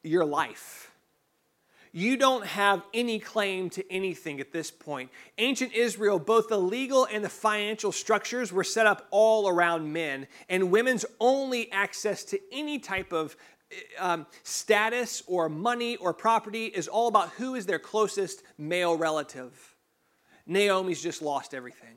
your 0.02 0.24
life 0.24 0.88
you 1.92 2.16
don't 2.16 2.44
have 2.44 2.82
any 2.92 3.18
claim 3.18 3.70
to 3.70 3.92
anything 3.92 4.40
at 4.40 4.52
this 4.52 4.70
point. 4.70 5.10
Ancient 5.38 5.72
Israel, 5.72 6.18
both 6.18 6.48
the 6.48 6.58
legal 6.58 7.06
and 7.06 7.24
the 7.24 7.28
financial 7.28 7.92
structures 7.92 8.52
were 8.52 8.64
set 8.64 8.86
up 8.86 9.06
all 9.10 9.48
around 9.48 9.92
men, 9.92 10.26
and 10.48 10.70
women's 10.70 11.04
only 11.20 11.70
access 11.72 12.24
to 12.24 12.38
any 12.52 12.78
type 12.78 13.12
of 13.12 13.36
um, 13.98 14.26
status 14.42 15.22
or 15.26 15.48
money 15.48 15.96
or 15.96 16.14
property 16.14 16.66
is 16.66 16.88
all 16.88 17.08
about 17.08 17.30
who 17.30 17.54
is 17.54 17.66
their 17.66 17.78
closest 17.78 18.42
male 18.56 18.96
relative. 18.96 19.76
Naomi's 20.46 21.02
just 21.02 21.20
lost 21.20 21.54
everything. 21.54 21.96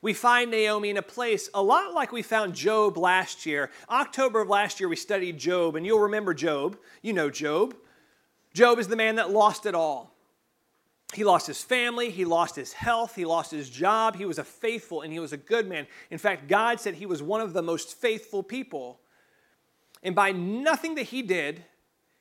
We 0.00 0.12
find 0.12 0.50
Naomi 0.50 0.90
in 0.90 0.98
a 0.98 1.02
place 1.02 1.48
a 1.54 1.62
lot 1.62 1.94
like 1.94 2.12
we 2.12 2.22
found 2.22 2.54
Job 2.54 2.98
last 2.98 3.46
year. 3.46 3.70
October 3.88 4.42
of 4.42 4.48
last 4.48 4.78
year, 4.78 4.88
we 4.88 4.96
studied 4.96 5.38
Job, 5.38 5.76
and 5.76 5.86
you'll 5.86 6.00
remember 6.00 6.34
Job. 6.34 6.76
You 7.00 7.14
know 7.14 7.30
Job. 7.30 7.74
Job 8.52 8.78
is 8.78 8.86
the 8.86 8.96
man 8.96 9.16
that 9.16 9.30
lost 9.30 9.66
it 9.66 9.74
all. 9.74 10.14
He 11.14 11.24
lost 11.24 11.46
his 11.46 11.62
family, 11.62 12.10
he 12.10 12.24
lost 12.24 12.56
his 12.56 12.72
health, 12.72 13.14
he 13.14 13.24
lost 13.24 13.50
his 13.50 13.70
job. 13.70 14.16
He 14.16 14.24
was 14.24 14.38
a 14.38 14.44
faithful 14.44 15.02
and 15.02 15.12
he 15.12 15.20
was 15.20 15.32
a 15.32 15.36
good 15.36 15.68
man. 15.68 15.86
In 16.10 16.18
fact, 16.18 16.48
God 16.48 16.80
said 16.80 16.94
he 16.94 17.06
was 17.06 17.22
one 17.22 17.40
of 17.40 17.52
the 17.52 17.62
most 17.62 17.96
faithful 17.96 18.42
people. 18.42 19.00
And 20.04 20.14
by 20.14 20.32
nothing 20.32 20.94
that 20.96 21.06
he 21.06 21.22
did, 21.22 21.64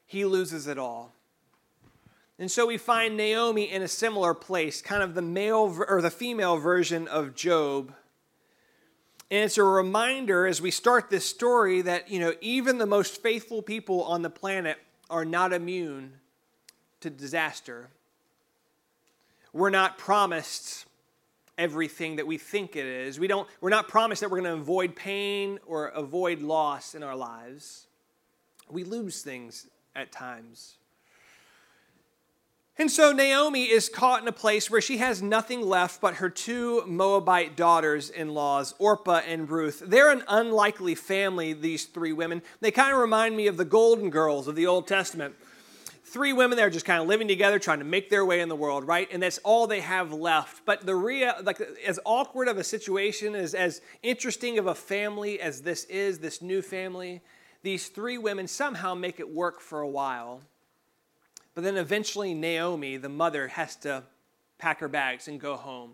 he 0.05 0.23
loses 0.23 0.67
it 0.67 0.77
all. 0.77 1.13
And 2.39 2.49
so 2.49 2.65
we 2.65 2.77
find 2.77 3.15
Naomi 3.15 3.69
in 3.69 3.81
a 3.81 3.87
similar 3.87 4.33
place, 4.33 4.81
kind 4.81 5.03
of 5.03 5.13
the 5.13 5.21
male 5.21 5.77
or 5.87 6.01
the 6.01 6.09
female 6.09 6.57
version 6.57 7.07
of 7.07 7.35
Job. 7.35 7.93
And 9.29 9.45
it's 9.45 9.57
a 9.57 9.63
reminder 9.63 10.47
as 10.47 10.61
we 10.61 10.71
start 10.71 11.09
this 11.09 11.25
story 11.25 11.81
that, 11.81 12.09
you 12.09 12.19
know, 12.19 12.33
even 12.41 12.77
the 12.77 12.85
most 12.85 13.21
faithful 13.21 13.61
people 13.61 14.03
on 14.03 14.21
the 14.21 14.29
planet 14.29 14.77
are 15.09 15.25
not 15.25 15.53
immune 15.53 16.13
to 17.01 17.09
disaster. 17.09 17.89
We're 19.51 19.69
not 19.69 19.97
promised 19.97 20.85
everything 21.57 22.15
that 22.17 22.27
we 22.27 22.37
think 22.37 22.75
it 22.75 22.85
is. 22.85 23.19
We 23.19 23.27
don't, 23.27 23.47
we're 23.61 23.69
not 23.69 23.87
promised 23.87 24.21
that 24.21 24.31
we're 24.31 24.41
going 24.41 24.55
to 24.55 24.61
avoid 24.61 24.95
pain 24.95 25.59
or 25.65 25.87
avoid 25.87 26.41
loss 26.41 26.95
in 26.95 27.03
our 27.03 27.15
lives. 27.15 27.87
We 28.69 28.83
lose 28.83 29.21
things 29.21 29.67
at 29.95 30.11
times. 30.11 30.75
And 32.75 32.89
so 32.89 33.11
Naomi 33.11 33.65
is 33.65 33.87
caught 33.87 34.23
in 34.23 34.27
a 34.27 34.31
place 34.31 34.71
where 34.71 34.81
she 34.81 34.97
has 34.97 35.21
nothing 35.21 35.61
left 35.61 36.01
but 36.01 36.15
her 36.15 36.29
two 36.29 36.83
Moabite 36.87 37.55
daughters 37.55 38.09
in 38.09 38.33
laws, 38.33 38.73
Orpah 38.79 39.21
and 39.27 39.47
Ruth. 39.47 39.83
They're 39.85 40.11
an 40.11 40.23
unlikely 40.27 40.95
family, 40.95 41.53
these 41.53 41.85
three 41.85 42.13
women. 42.13 42.41
They 42.61 42.71
kind 42.71 42.91
of 42.91 42.99
remind 42.99 43.37
me 43.37 43.45
of 43.45 43.57
the 43.57 43.65
Golden 43.65 44.09
Girls 44.09 44.47
of 44.47 44.55
the 44.55 44.65
Old 44.65 44.87
Testament 44.87 45.35
three 46.13 46.31
women 46.31 46.57
that 46.57 46.63
are 46.63 46.69
just 46.69 46.85
kind 46.85 47.01
of 47.01 47.07
living 47.07 47.27
together, 47.27 47.57
trying 47.57 47.79
to 47.79 47.85
make 47.85 48.11
their 48.11 48.23
way 48.23 48.39
in 48.39 48.47
the 48.47 48.55
world, 48.55 48.85
right? 48.85 49.09
And 49.11 49.21
that's 49.21 49.39
all 49.39 49.65
they 49.65 49.81
have 49.81 50.13
left. 50.13 50.63
But 50.63 50.85
the 50.85 50.95
real, 50.95 51.33
like, 51.41 51.59
as 51.85 51.99
awkward 52.05 52.47
of 52.47 52.57
a 52.57 52.63
situation, 52.63 53.33
as, 53.33 53.55
as 53.55 53.81
interesting 54.03 54.59
of 54.59 54.67
a 54.67 54.75
family 54.75 55.41
as 55.41 55.63
this 55.63 55.85
is, 55.85 56.19
this 56.19 56.39
new 56.39 56.61
family, 56.61 57.21
these 57.63 57.87
three 57.87 58.19
women 58.19 58.47
somehow 58.47 58.93
make 58.93 59.19
it 59.19 59.33
work 59.33 59.59
for 59.59 59.81
a 59.81 59.89
while. 59.89 60.41
But 61.55 61.63
then 61.63 61.77
eventually, 61.77 62.35
Naomi, 62.35 62.97
the 62.97 63.09
mother, 63.09 63.47
has 63.47 63.75
to 63.77 64.03
pack 64.59 64.79
her 64.81 64.87
bags 64.87 65.27
and 65.27 65.39
go 65.39 65.55
home. 65.55 65.93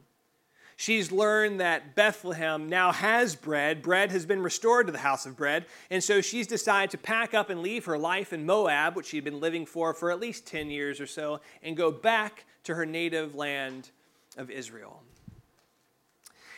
She's 0.80 1.12
learned 1.12 1.60
that 1.60 1.94
Bethlehem 1.94 2.70
now 2.70 2.94
has 2.94 3.36
bread. 3.36 3.82
Bread 3.82 4.12
has 4.12 4.26
been 4.26 4.42
restored 4.42 4.86
to 4.86 4.94
the 4.94 5.00
house 5.00 5.26
of 5.26 5.36
bread. 5.36 5.66
And 5.90 6.02
so 6.02 6.22
she's 6.22 6.48
decided 6.48 6.90
to 6.92 6.98
pack 6.98 7.34
up 7.34 7.50
and 7.50 7.62
leave 7.62 7.84
her 7.84 7.98
life 7.98 8.32
in 8.32 8.46
Moab, 8.46 8.96
which 8.96 9.08
she'd 9.08 9.26
been 9.26 9.42
living 9.42 9.66
for 9.66 9.94
for 9.94 10.10
at 10.10 10.22
least 10.22 10.48
10 10.48 10.70
years 10.70 11.02
or 11.02 11.06
so, 11.06 11.42
and 11.62 11.76
go 11.76 11.92
back 11.92 12.46
to 12.64 12.76
her 12.76 12.86
native 12.86 13.36
land 13.36 13.90
of 14.38 14.50
Israel. 14.50 15.04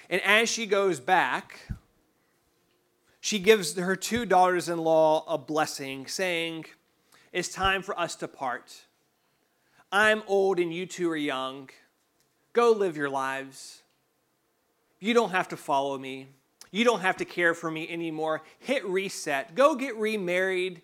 And 0.07 0.21
as 0.21 0.49
she 0.49 0.67
goes 0.67 0.99
back, 0.99 1.67
she 3.21 3.39
gives 3.39 3.75
her 3.75 3.95
two 3.95 4.27
daughters 4.27 4.69
in 4.69 4.77
law 4.77 5.25
a 5.27 5.39
blessing, 5.39 6.05
saying, 6.05 6.65
It's 7.33 7.49
time 7.49 7.81
for 7.81 7.99
us 7.99 8.15
to 8.17 8.27
part. 8.27 8.83
I'm 9.91 10.21
old 10.27 10.59
and 10.59 10.71
you 10.71 10.85
two 10.85 11.09
are 11.09 11.17
young. 11.17 11.71
Go 12.53 12.71
live 12.71 12.95
your 12.95 13.09
lives. 13.09 13.80
You 15.01 15.13
don't 15.13 15.31
have 15.31 15.49
to 15.49 15.57
follow 15.57 15.97
me. 15.97 16.27
You 16.71 16.85
don't 16.85 17.01
have 17.01 17.17
to 17.17 17.25
care 17.25 17.53
for 17.53 17.69
me 17.69 17.89
anymore. 17.89 18.43
Hit 18.59 18.85
reset. 18.85 19.55
Go 19.55 19.75
get 19.75 19.97
remarried. 19.97 20.81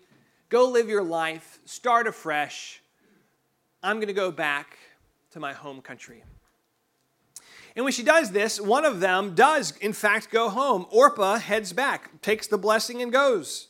Go 0.50 0.68
live 0.68 0.88
your 0.88 1.04
life. 1.04 1.60
Start 1.64 2.06
afresh. 2.06 2.82
I'm 3.82 3.96
going 3.96 4.08
to 4.08 4.12
go 4.12 4.30
back 4.30 4.76
to 5.30 5.40
my 5.40 5.52
home 5.52 5.80
country. 5.80 6.24
And 7.76 7.84
when 7.84 7.92
she 7.92 8.02
does 8.02 8.32
this, 8.32 8.60
one 8.60 8.84
of 8.84 8.98
them 8.98 9.36
does, 9.36 9.76
in 9.78 9.92
fact, 9.92 10.32
go 10.32 10.48
home. 10.48 10.86
Orpah 10.90 11.38
heads 11.38 11.72
back, 11.72 12.20
takes 12.20 12.48
the 12.48 12.58
blessing, 12.58 13.00
and 13.00 13.12
goes. 13.12 13.68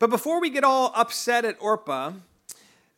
But 0.00 0.10
before 0.10 0.40
we 0.40 0.50
get 0.50 0.64
all 0.64 0.90
upset 0.96 1.44
at 1.44 1.56
Orpah, 1.60 2.14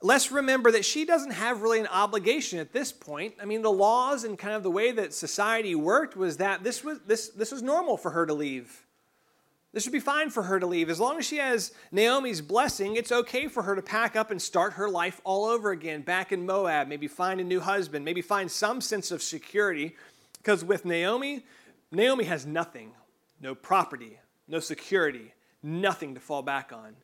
let's 0.02 0.30
remember 0.30 0.70
that 0.72 0.84
she 0.84 1.04
doesn't 1.04 1.32
have 1.32 1.62
really 1.62 1.80
an 1.80 1.86
obligation 1.88 2.58
at 2.58 2.72
this 2.72 2.92
point. 2.92 3.34
I 3.40 3.44
mean, 3.44 3.62
the 3.62 3.70
laws 3.70 4.24
and 4.24 4.38
kind 4.38 4.54
of 4.54 4.62
the 4.62 4.70
way 4.70 4.92
that 4.92 5.12
society 5.12 5.74
worked 5.74 6.16
was 6.16 6.36
that 6.36 6.62
this 6.62 6.84
was, 6.84 7.00
this, 7.06 7.28
this 7.28 7.52
was 7.52 7.62
normal 7.62 7.96
for 7.96 8.10
her 8.10 8.26
to 8.26 8.34
leave. 8.34 8.84
This 9.72 9.84
would 9.84 9.92
be 9.92 10.00
fine 10.00 10.30
for 10.30 10.44
her 10.44 10.58
to 10.58 10.66
leave. 10.66 10.88
As 10.88 10.98
long 10.98 11.18
as 11.18 11.26
she 11.26 11.36
has 11.36 11.72
Naomi's 11.92 12.40
blessing, 12.40 12.96
it's 12.96 13.12
okay 13.12 13.48
for 13.48 13.62
her 13.64 13.76
to 13.76 13.82
pack 13.82 14.16
up 14.16 14.30
and 14.30 14.40
start 14.40 14.74
her 14.74 14.88
life 14.88 15.20
all 15.24 15.44
over 15.44 15.70
again, 15.72 16.02
back 16.02 16.32
in 16.32 16.46
Moab, 16.46 16.88
maybe 16.88 17.06
find 17.06 17.40
a 17.40 17.44
new 17.44 17.60
husband, 17.60 18.04
maybe 18.04 18.22
find 18.22 18.50
some 18.50 18.80
sense 18.80 19.10
of 19.10 19.22
security. 19.22 19.94
Because 20.38 20.64
with 20.64 20.84
Naomi, 20.84 21.44
Naomi 21.92 22.24
has 22.24 22.46
nothing 22.46 22.92
no 23.40 23.54
property, 23.54 24.18
no 24.46 24.58
security, 24.58 25.32
nothing 25.62 26.14
to 26.14 26.20
fall 26.20 26.42
back 26.42 26.72
on. 26.72 26.96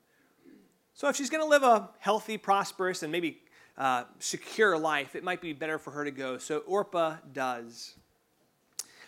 So 0.95 1.09
if 1.09 1.17
she's 1.17 1.29
going 1.29 1.43
to 1.43 1.49
live 1.49 1.65
a 1.65 1.91
healthy, 1.99 2.39
prosperous, 2.39 3.03
and 3.03 3.11
maybe 3.11 3.41
uh, 3.77 4.05
secure 4.21 4.79
life, 4.79 5.17
it 5.17 5.25
might 5.25 5.41
be 5.41 5.53
better 5.53 5.79
for 5.79 5.91
her 5.91 6.05
to 6.05 6.13
go. 6.13 6.39
So 6.39 6.59
Orpah 6.59 7.17
does. 7.33 7.95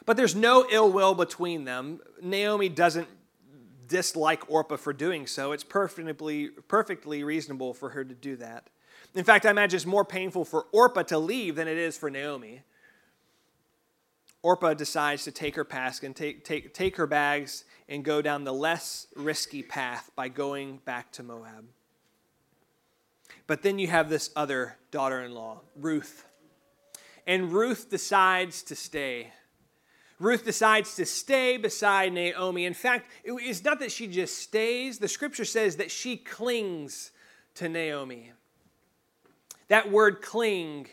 But 0.05 0.16
there's 0.16 0.35
no 0.35 0.66
ill 0.71 0.90
will 0.90 1.14
between 1.14 1.64
them. 1.64 2.00
Naomi 2.21 2.69
doesn't 2.69 3.09
dislike 3.87 4.50
Orpah 4.50 4.76
for 4.76 4.93
doing 4.93 5.28
so. 5.28 5.52
It's 5.52 5.62
perfectly, 5.62 6.49
perfectly 6.49 7.23
reasonable 7.23 7.73
for 7.73 7.90
her 7.90 8.05
to 8.05 8.14
do 8.14 8.37
that. 8.37 8.69
In 9.14 9.25
fact, 9.25 9.47
I 9.47 9.50
imagine 9.50 9.76
it's 9.76 9.87
more 9.87 10.05
painful 10.05 10.45
for 10.45 10.66
Orpah 10.73 11.05
to 11.05 11.19
leave 11.19 11.55
than 11.55 11.69
it 11.69 11.78
is 11.78 11.97
for 11.97 12.11
Naomi. 12.11 12.62
Orpah 14.43 14.75
decides 14.75 15.25
to 15.25 15.31
take 15.31 15.57
her 15.57 15.64
pask 15.64 16.02
and 16.02 16.14
take, 16.14 16.45
take, 16.45 16.75
take 16.75 16.97
her 16.97 17.07
bags 17.07 17.64
and 17.88 18.05
go 18.05 18.21
down 18.21 18.45
the 18.45 18.52
less 18.52 19.07
risky 19.16 19.62
path 19.62 20.11
by 20.14 20.28
going 20.28 20.78
back 20.85 21.12
to 21.12 21.23
Moab. 21.23 21.64
But 23.47 23.62
then 23.62 23.79
you 23.79 23.87
have 23.87 24.09
this 24.09 24.31
other 24.35 24.76
daughter 24.91 25.23
in 25.23 25.33
law, 25.33 25.61
Ruth. 25.76 26.25
And 27.26 27.53
Ruth 27.53 27.91
decides 27.91 28.62
to 28.65 28.76
stay. 28.76 29.33
Ruth 30.19 30.45
decides 30.45 30.97
to 30.97 31.05
stay 31.05 31.57
beside 31.57 32.12
Naomi. 32.12 32.65
In 32.65 32.75
fact, 32.75 33.11
it's 33.25 33.62
not 33.62 33.81
that 33.81 33.93
she 33.93 34.07
just 34.07 34.38
stays, 34.38 34.99
the 34.99 35.09
scripture 35.09 35.45
says 35.45 35.76
that 35.76 35.91
she 35.91 36.17
clings 36.17 37.11
to 37.57 37.69
Naomi. 37.69 38.33
That 39.69 39.91
word 39.91 40.23
cling, 40.23 40.88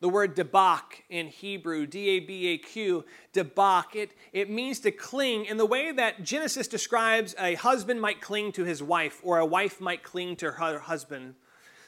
the 0.00 0.08
word 0.08 0.34
debak 0.34 1.04
in 1.08 1.28
Hebrew, 1.28 1.86
D 1.86 2.08
A 2.08 2.20
B 2.20 2.48
A 2.48 2.58
Q, 2.58 3.04
debak, 3.32 3.94
it, 3.94 4.12
it 4.32 4.50
means 4.50 4.80
to 4.80 4.90
cling 4.90 5.44
in 5.44 5.58
the 5.58 5.66
way 5.66 5.92
that 5.92 6.22
Genesis 6.22 6.66
describes 6.66 7.34
a 7.38 7.54
husband 7.54 8.00
might 8.00 8.20
cling 8.20 8.52
to 8.52 8.64
his 8.64 8.82
wife 8.82 9.20
or 9.22 9.38
a 9.38 9.46
wife 9.46 9.80
might 9.80 10.02
cling 10.02 10.36
to 10.36 10.52
her 10.52 10.78
husband. 10.78 11.34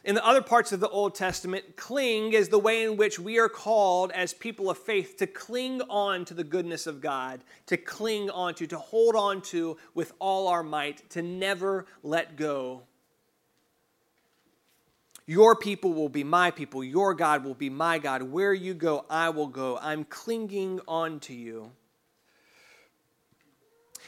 In 0.05 0.17
the 0.17 0.27
other 0.27 0.43
parts 0.43 0.73
of 0.73 0.81
the 0.81 0.89
Old 0.89 1.15
Testament, 1.15 1.77
cling 1.77 2.33
is 2.33 2.49
the 2.49 2.59
way 2.59 2.83
in 2.83 2.97
which 2.97 3.21
we 3.21 3.39
are 3.39 3.49
called 3.49 4.11
as 4.11 4.35
people 4.35 4.69
of 4.69 4.77
faith 4.77 5.17
to 5.19 5.29
cling 5.29 5.81
on 5.83 6.25
to 6.25 6.35
the 6.35 6.43
goodness 6.43 6.89
of 6.89 7.01
God, 7.01 7.45
to 7.67 7.77
cling 7.77 8.29
on 8.29 8.55
to, 8.57 8.67
to 8.67 8.79
hold 8.79 9.15
on 9.15 9.41
to 9.43 9.77
with 9.95 10.13
all 10.19 10.49
our 10.49 10.65
might, 10.65 11.09
to 11.11 11.23
never 11.23 11.87
let 12.03 12.37
go. 12.37 12.83
Your 15.27 15.55
people 15.55 15.93
will 15.93 16.09
be 16.09 16.25
my 16.25 16.51
people. 16.51 16.83
Your 16.83 17.15
God 17.15 17.45
will 17.45 17.55
be 17.55 17.71
my 17.71 17.99
God. 17.99 18.23
Where 18.23 18.53
you 18.53 18.75
go, 18.75 19.05
I 19.09 19.31
will 19.31 19.47
go. 19.47 19.79
I'm 19.81 20.05
clinging 20.05 20.81
on 20.89 21.21
to 21.21 21.35
you. 21.35 21.71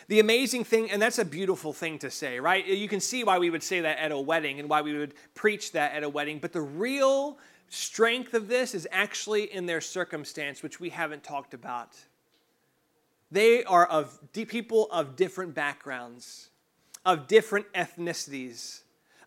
The 0.09 0.21
amazing 0.21 0.65
thing, 0.65 0.91
and 0.91 1.01
that's 1.01 1.19
a 1.19 1.25
beautiful 1.25 1.73
thing 1.73 1.99
to 2.01 2.11
say, 2.11 2.39
right? 2.39 2.67
You 2.67 2.89
can 2.89 3.01
see 3.01 3.25
why 3.25 3.39
we 3.39 3.49
would 3.49 3.63
say 3.63 3.81
that 3.81 3.99
at 3.99 4.13
a 4.13 4.19
wedding 4.19 4.61
and 4.61 4.69
why 4.69 4.83
we 4.83 4.97
would 4.97 5.15
preach 5.35 5.73
that 5.73 5.95
at 5.95 6.03
a 6.03 6.09
wedding, 6.09 6.41
but 6.41 6.53
the 6.53 6.61
real 6.61 7.39
strength 7.69 8.35
of 8.35 8.47
this 8.47 8.75
is 8.75 8.87
actually 8.93 9.53
in 9.53 9.67
their 9.67 9.81
circumstance, 9.81 10.63
which 10.63 10.79
we 10.79 10.91
haven't 10.91 11.25
talked 11.25 11.55
about. 11.55 11.97
They 13.31 13.65
are 13.65 13.87
of 13.87 14.19
people 14.33 14.91
of 14.93 15.17
different 15.17 15.55
backgrounds, 15.55 16.51
of 17.07 17.27
different 17.27 17.73
ethnicities, 17.73 18.83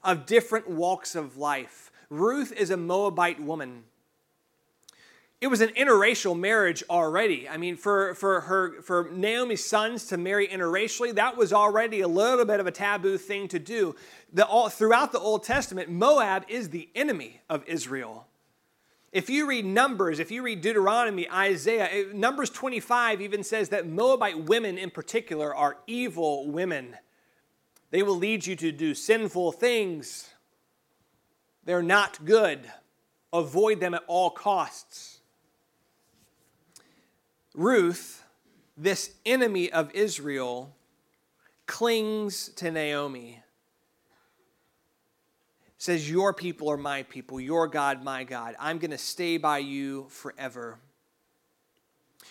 of 0.07 0.25
different 0.25 0.67
walks 0.67 1.13
of 1.13 1.37
life. 1.37 1.91
Ruth 2.09 2.51
is 2.51 2.71
a 2.71 2.77
Moabite 2.77 3.39
woman 3.39 3.83
it 5.39 5.47
was 5.47 5.61
an 5.61 5.69
interracial 5.69 6.37
marriage 6.37 6.83
already. 6.89 7.47
I 7.47 7.57
mean, 7.57 7.77
for, 7.77 8.15
for, 8.15 8.41
her, 8.41 8.81
for 8.81 9.09
Naomi's 9.11 9.63
sons 9.63 10.05
to 10.07 10.17
marry 10.17 10.47
interracially, 10.47 11.13
that 11.13 11.37
was 11.37 11.53
already 11.53 12.01
a 12.01 12.07
little 12.07 12.43
bit 12.43 12.59
of 12.59 12.65
a 12.65 12.71
taboo 12.71 13.19
thing 13.19 13.47
to 13.49 13.59
do. 13.59 13.95
The, 14.33 14.45
all, 14.45 14.69
throughout 14.69 15.11
the 15.11 15.19
Old 15.19 15.43
Testament, 15.43 15.89
Moab 15.89 16.45
is 16.47 16.69
the 16.69 16.89
enemy 16.95 17.41
of 17.49 17.63
Israel. 17.67 18.25
If 19.11 19.29
you 19.29 19.47
read 19.47 19.65
Numbers, 19.65 20.19
if 20.19 20.31
you 20.31 20.41
read 20.41 20.61
Deuteronomy, 20.61 21.29
Isaiah, 21.29 22.07
Numbers 22.13 22.49
25 22.49 23.21
even 23.21 23.43
says 23.43 23.69
that 23.69 23.87
Moabite 23.87 24.45
women 24.45 24.79
in 24.79 24.89
particular 24.89 25.55
are 25.55 25.77
evil 25.85 26.49
women. 26.49 26.95
They 27.89 28.03
will 28.03 28.17
lead 28.17 28.45
you 28.45 28.55
to 28.57 28.71
do 28.71 28.93
sinful 28.93 29.53
things. 29.53 30.29
They're 31.63 31.83
not 31.83 32.23
good. 32.25 32.59
Avoid 33.31 33.79
them 33.79 33.93
at 33.93 34.03
all 34.07 34.29
costs. 34.29 35.19
Ruth, 37.53 38.23
this 38.77 39.11
enemy 39.25 39.71
of 39.71 39.93
Israel, 39.93 40.75
clings 41.65 42.49
to 42.49 42.71
Naomi. 42.71 43.41
Says, 45.77 46.09
Your 46.09 46.33
people 46.33 46.69
are 46.69 46.77
my 46.77 47.03
people, 47.03 47.39
your 47.39 47.67
God, 47.67 48.03
my 48.03 48.23
God. 48.23 48.55
I'm 48.59 48.79
going 48.79 48.91
to 48.91 48.97
stay 48.97 49.37
by 49.37 49.59
you 49.59 50.07
forever. 50.09 50.79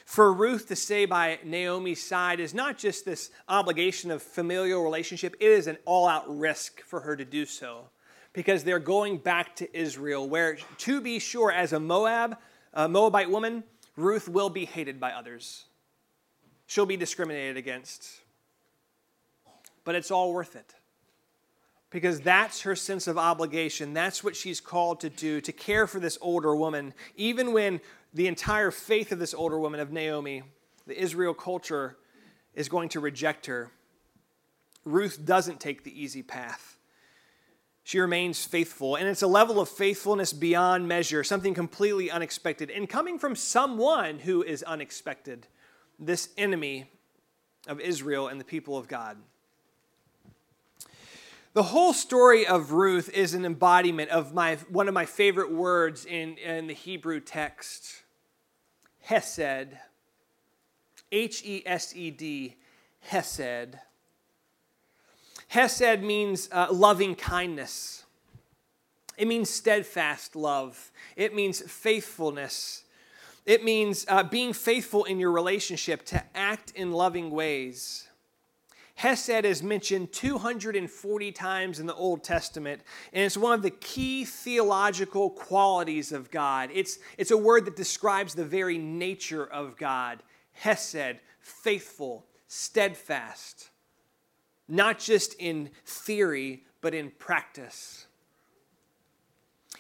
For 0.05 0.33
Ruth 0.33 0.69
to 0.69 0.77
stay 0.77 1.05
by 1.07 1.39
Naomi's 1.45 2.03
side 2.03 2.41
is 2.41 2.55
not 2.55 2.79
just 2.79 3.05
this 3.05 3.31
obligation 3.49 4.11
of 4.11 4.23
familial 4.23 4.83
relationship, 4.83 5.35
it 5.41 5.51
is 5.51 5.67
an 5.67 5.79
all 5.85 6.07
out 6.07 6.25
risk 6.29 6.83
for 6.83 7.01
her 7.01 7.17
to 7.17 7.25
do 7.25 7.47
so 7.47 7.89
because 8.37 8.65
they're 8.65 8.79
going 8.79 9.17
back 9.17 9.57
to 9.57 9.77
Israel, 9.77 10.29
where, 10.29 10.59
to 10.77 11.01
be 11.01 11.19
sure, 11.19 11.51
as 11.51 11.73
a 11.73 11.81
Moab, 11.81 12.37
a 12.75 12.87
Moabite 12.87 13.31
woman, 13.31 13.65
Ruth 13.97 14.29
will 14.29 14.51
be 14.51 14.67
hated 14.67 15.01
by 15.01 15.13
others. 15.13 15.65
She'll 16.67 16.85
be 16.85 16.99
discriminated 16.99 17.57
against. 17.57 18.21
But 19.85 19.95
it's 19.95 20.11
all 20.11 20.35
worth 20.35 20.55
it. 20.55 20.75
Because 21.89 22.21
that's 22.21 22.61
her 22.61 22.77
sense 22.77 23.07
of 23.07 23.17
obligation. 23.17 23.95
That's 23.95 24.23
what 24.23 24.37
she's 24.37 24.61
called 24.61 25.01
to 25.01 25.09
do, 25.09 25.41
to 25.41 25.53
care 25.53 25.87
for 25.87 25.99
this 25.99 26.19
older 26.21 26.55
woman, 26.55 26.93
even 27.17 27.55
when 27.55 27.81
the 28.13 28.27
entire 28.27 28.71
faith 28.71 29.13
of 29.13 29.19
this 29.19 29.35
older 29.35 29.59
woman, 29.59 29.81
of 29.81 29.93
Naomi, 29.93 30.43
the 30.87 31.01
Israel 31.01 31.35
culture, 31.35 31.97
is 32.55 32.69
going 32.69 32.89
to 32.91 33.01
reject 33.01 33.47
her. 33.47 33.71
Ruth 34.85 35.25
doesn't 35.25 35.61
take 35.61 35.85
the 35.85 36.03
easy 36.03 36.23
path 36.23 36.77
she 37.87 38.01
remains 38.01 38.45
faithful. 38.45 38.97
And 38.97 39.07
it's 39.07 39.23
a 39.23 39.29
level 39.29 39.61
of 39.61 39.69
faithfulness 39.69 40.33
beyond 40.33 40.89
measure, 40.89 41.23
something 41.23 41.55
completely 41.55 42.11
unexpected, 42.11 42.69
and 42.69 42.89
coming 42.89 43.17
from 43.17 43.37
someone 43.37 44.19
who 44.19 44.43
is 44.43 44.65
unexpected 44.65 45.47
this 45.97 46.31
enemy 46.37 46.91
of 47.69 47.79
Israel 47.79 48.27
and 48.27 48.41
the 48.41 48.45
people 48.45 48.77
of 48.77 48.89
God. 48.89 49.19
The 51.57 51.63
whole 51.63 51.95
story 51.95 52.47
of 52.47 52.73
Ruth 52.73 53.09
is 53.15 53.33
an 53.33 53.47
embodiment 53.47 54.11
of 54.11 54.35
my, 54.35 54.57
one 54.69 54.89
of 54.89 54.93
my 54.93 55.07
favorite 55.07 55.51
words 55.51 56.05
in, 56.05 56.37
in 56.37 56.67
the 56.67 56.75
Hebrew 56.75 57.19
text 57.19 58.03
Hesed. 59.01 59.69
H 61.11 61.43
E 61.47 61.63
S 61.65 61.97
E 61.97 62.11
D, 62.11 62.57
Hesed. 63.01 63.79
Hesed 65.49 66.03
means 66.03 66.51
uh, 66.53 66.67
loving 66.71 67.15
kindness. 67.15 68.05
It 69.17 69.27
means 69.27 69.49
steadfast 69.49 70.37
love. 70.37 70.93
It 71.17 71.35
means 71.35 71.63
faithfulness. 71.63 72.85
It 73.47 73.65
means 73.65 74.05
uh, 74.11 74.25
being 74.25 74.53
faithful 74.53 75.05
in 75.05 75.19
your 75.19 75.33
relationship, 75.33 76.05
to 76.05 76.23
act 76.35 76.73
in 76.77 76.93
loving 76.93 77.31
ways. 77.31 78.09
Hesed 78.97 79.45
is 79.45 79.63
mentioned 79.63 80.13
240 80.13 81.33
times 81.33 81.81
in 81.81 81.87
the 81.87 81.95
Old 81.95 82.25
Testament, 82.25 82.83
and 83.13 83.25
it's 83.25 83.37
one 83.37 83.53
of 83.53 83.63
the 83.63 83.71
key 83.71 84.25
theological 84.25 85.31
qualities 85.31 86.13
of 86.13 86.31
God. 86.31 86.71
It's, 86.73 86.99
it's 87.17 87.31
a 87.31 87.37
word 87.37 87.67
that 87.67 87.77
describes 87.77 88.35
the 88.35 88.45
very 88.45 88.79
nature 88.79 89.45
of 89.45 89.77
God 89.77 90.23
Hesed, 90.53 91.21
faithful, 91.41 92.25
steadfast 92.49 93.71
not 94.69 94.99
just 94.99 95.35
in 95.35 95.71
theory, 95.85 96.65
but 96.81 96.95
in 96.95 97.11
practice. 97.11 98.07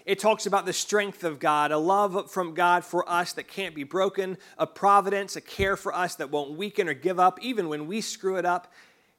It 0.04 0.20
talks 0.20 0.46
about 0.46 0.66
the 0.66 0.72
strength 0.72 1.24
of 1.24 1.40
God, 1.40 1.72
a 1.72 1.78
love 1.78 2.30
from 2.30 2.54
God 2.54 2.84
for 2.84 3.08
us 3.10 3.32
that 3.32 3.48
can't 3.48 3.74
be 3.74 3.82
broken, 3.82 4.38
a 4.56 4.66
providence, 4.66 5.34
a 5.34 5.40
care 5.40 5.76
for 5.76 5.92
us 5.92 6.14
that 6.16 6.30
won't 6.30 6.56
weaken 6.56 6.88
or 6.88 6.94
give 6.94 7.18
up, 7.18 7.40
even 7.42 7.68
when 7.68 7.88
we 7.88 8.00
screw 8.00 8.36
it 8.36 8.44
up. 8.44 8.72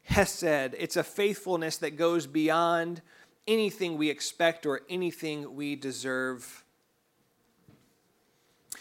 Hesed, 0.07 0.73
it's 0.77 0.95
a 0.95 1.03
faithfulness 1.03 1.77
that 1.77 1.97
goes 1.97 2.27
beyond 2.27 3.01
anything 3.45 3.97
we 3.97 4.09
expect 4.09 4.65
or 4.65 4.81
anything 4.89 5.55
we 5.55 5.75
deserve. 5.75 6.63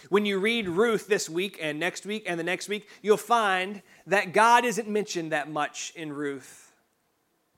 When 0.09 0.25
you 0.25 0.39
read 0.39 0.69
Ruth 0.69 1.09
this 1.09 1.29
week 1.29 1.59
and 1.61 1.81
next 1.81 2.07
week 2.07 2.25
and 2.27 2.39
the 2.39 2.45
next 2.45 2.69
week, 2.69 2.89
you'll 3.03 3.17
find 3.17 3.83
that 4.07 4.33
God 4.33 4.65
isn't 4.65 4.89
mentioned 4.89 5.33
that 5.33 5.51
much 5.51 5.93
in 5.97 6.13
Ruth. 6.13 6.73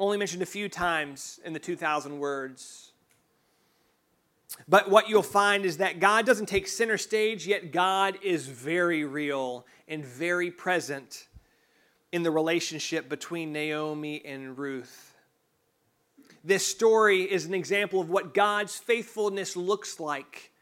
Only 0.00 0.16
mentioned 0.16 0.42
a 0.42 0.46
few 0.46 0.68
times 0.68 1.38
in 1.44 1.52
the 1.52 1.58
2,000 1.58 2.18
words. 2.18 2.92
But 4.66 4.88
what 4.88 5.10
you'll 5.10 5.22
find 5.22 5.66
is 5.66 5.76
that 5.76 6.00
God 6.00 6.24
doesn't 6.24 6.46
take 6.46 6.68
center 6.68 6.96
stage, 6.96 7.46
yet 7.46 7.70
God 7.70 8.18
is 8.22 8.46
very 8.46 9.04
real 9.04 9.66
and 9.86 10.04
very 10.04 10.50
present 10.50 11.28
in 12.12 12.22
the 12.22 12.30
relationship 12.30 13.08
between 13.08 13.52
Naomi 13.52 14.24
and 14.24 14.56
Ruth. 14.56 15.14
This 16.44 16.66
story 16.66 17.22
is 17.22 17.44
an 17.44 17.54
example 17.54 18.00
of 18.00 18.10
what 18.10 18.32
God's 18.32 18.76
faithfulness 18.76 19.56
looks 19.56 20.00
like 20.00 20.52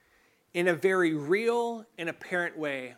in 0.55 0.69
a 0.69 0.75
very 0.75 1.15
real 1.15 1.87
and 1.99 2.09
apparent 2.09 2.59
way. 2.59 2.95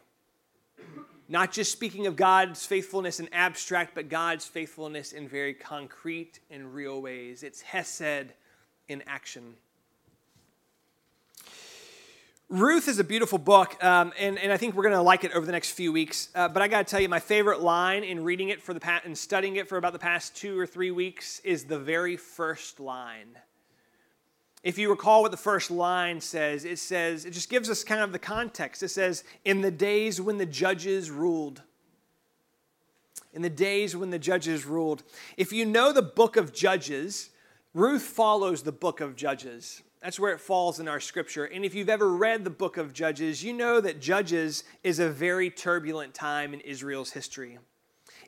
Not 1.29 1.53
just 1.53 1.73
speaking 1.73 2.07
of 2.07 2.17
God's 2.17 2.65
faithfulness 2.65 3.21
in 3.21 3.29
abstract, 3.33 3.95
but 3.95 4.09
God's 4.09 4.47
faithfulness 4.47 5.13
in 5.13 5.29
very 5.29 5.53
concrete 5.53 6.41
and 6.51 6.73
real 6.73 7.03
ways. 7.03 7.43
It's 7.43 7.61
Hesed 7.61 8.33
in 8.89 9.03
action. 9.07 9.55
Ruth 12.51 12.89
is 12.89 12.99
a 12.99 13.05
beautiful 13.05 13.37
book, 13.37 13.77
um, 13.85 14.11
and, 14.19 14.39
and 14.39 14.51
I 14.51 14.57
think 14.57 14.75
we're 14.75 14.85
going 14.85 14.95
to 14.95 15.03
like 15.03 15.23
it 15.23 15.33
over 15.33 15.45
the 15.45 15.53
next 15.53 15.73
few 15.73 15.93
weeks. 15.93 16.31
Uh, 16.35 16.49
but 16.49 16.63
I 16.63 16.69
got 16.69 16.87
to 16.87 16.91
tell 16.91 16.99
you, 16.99 17.07
my 17.07 17.21
favorite 17.21 17.61
line 17.61 18.05
in 18.05 18.25
reading 18.25 18.49
it 18.49 18.63
for 18.63 18.73
the 18.73 18.81
past, 18.81 19.05
and 19.05 19.17
studying 19.17 19.57
it 19.57 19.69
for 19.69 19.77
about 19.77 19.93
the 19.93 19.99
past 19.99 20.35
two 20.35 20.59
or 20.59 20.67
three 20.67 20.91
weeks 20.91 21.41
is 21.41 21.65
the 21.65 21.79
very 21.79 22.17
first 22.17 22.81
line. 22.81 23.37
If 24.63 24.79
you 24.79 24.89
recall 24.89 25.21
what 25.21 25.31
the 25.31 25.37
first 25.37 25.71
line 25.71 26.23
says, 26.23 26.65
it 26.65 26.79
says, 26.79 27.27
it 27.27 27.33
just 27.33 27.51
gives 27.51 27.69
us 27.69 27.85
kind 27.85 28.01
of 28.01 28.13
the 28.13 28.19
context. 28.19 28.83
It 28.83 28.89
says, 28.89 29.25
In 29.45 29.61
the 29.61 29.71
days 29.71 30.19
when 30.19 30.39
the 30.39 30.47
judges 30.47 31.11
ruled. 31.11 31.61
In 33.35 33.43
the 33.43 33.51
days 33.51 33.95
when 33.95 34.09
the 34.09 34.19
judges 34.19 34.65
ruled. 34.65 35.03
If 35.37 35.53
you 35.53 35.67
know 35.67 35.93
the 35.93 36.01
book 36.01 36.39
of 36.39 36.55
Judges, 36.55 37.29
Ruth 37.75 38.03
follows 38.03 38.63
the 38.63 38.73
book 38.73 39.03
of 39.03 39.17
Judges. 39.17 39.83
That's 40.03 40.21
where 40.21 40.33
it 40.33 40.41
falls 40.41 40.79
in 40.79 40.87
our 40.87 41.01
scripture. 41.01 41.45
And 41.45 41.65
if 41.65 41.75
you've 41.75 41.89
ever 41.89 42.09
read 42.09 42.45
the 42.45 42.51
book 42.51 42.77
of 42.77 42.93
Judges, 42.93 43.43
you 43.43 43.53
know 43.53 43.81
that 43.81 44.01
Judges 44.01 44.63
is 44.85 45.01
a 45.01 45.09
very 45.09 45.51
turbulent 45.51 46.15
time 46.15 46.55
in 46.55 46.61
Israel's 46.61 47.11
history. 47.11 47.59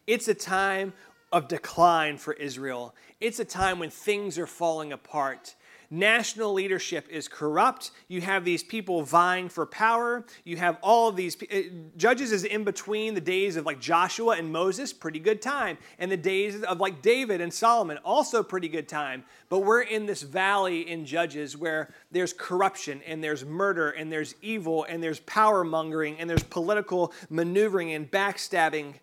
It's 0.07 0.27
a 0.27 0.35
time 0.35 0.93
of 1.33 1.47
decline 1.47 2.19
for 2.19 2.33
Israel, 2.33 2.95
it's 3.21 3.39
a 3.39 3.45
time 3.45 3.79
when 3.79 3.91
things 3.91 4.37
are 4.37 4.47
falling 4.47 4.93
apart. 4.93 5.55
National 5.93 6.53
leadership 6.53 7.09
is 7.11 7.27
corrupt. 7.27 7.91
You 8.07 8.21
have 8.21 8.45
these 8.45 8.63
people 8.63 9.03
vying 9.03 9.49
for 9.49 9.67
power. 9.67 10.25
You 10.45 10.57
have 10.57 10.79
all 10.83 11.09
of 11.09 11.17
these. 11.17 11.37
Uh, 11.43 11.63
Judges 11.97 12.31
is 12.31 12.45
in 12.45 12.63
between 12.63 13.15
the 13.15 13.21
days 13.21 13.57
of 13.57 13.67
like 13.67 13.81
Joshua 13.81 14.37
and 14.37 14.53
Moses, 14.53 14.93
pretty 14.93 15.19
good 15.19 15.43
time, 15.43 15.79
and 15.99 16.09
the 16.09 16.17
days 16.17 16.63
of 16.63 16.79
like 16.79 17.03
David 17.03 17.41
and 17.41 17.53
Solomon, 17.53 17.99
also 18.05 18.41
pretty 18.41 18.69
good 18.69 18.89
time. 18.89 19.25
But 19.49 19.61
we're 19.61 19.83
in 19.83 20.07
this 20.07 20.23
valley 20.23 20.89
in 20.89 21.05
Judges 21.05 21.57
where 21.57 21.93
there's 22.13 22.33
corruption 22.33 23.03
and 23.05 23.23
there's 23.23 23.45
murder 23.45 23.91
and 23.91 24.13
there's 24.13 24.37
evil 24.43 24.85
and 24.85 25.03
there's 25.03 25.19
power 25.21 25.65
mongering 25.65 26.21
and 26.21 26.31
there's 26.31 26.45
political 26.45 27.13
maneuvering 27.31 27.93
and 27.95 28.09
backstabbing. 28.09 28.95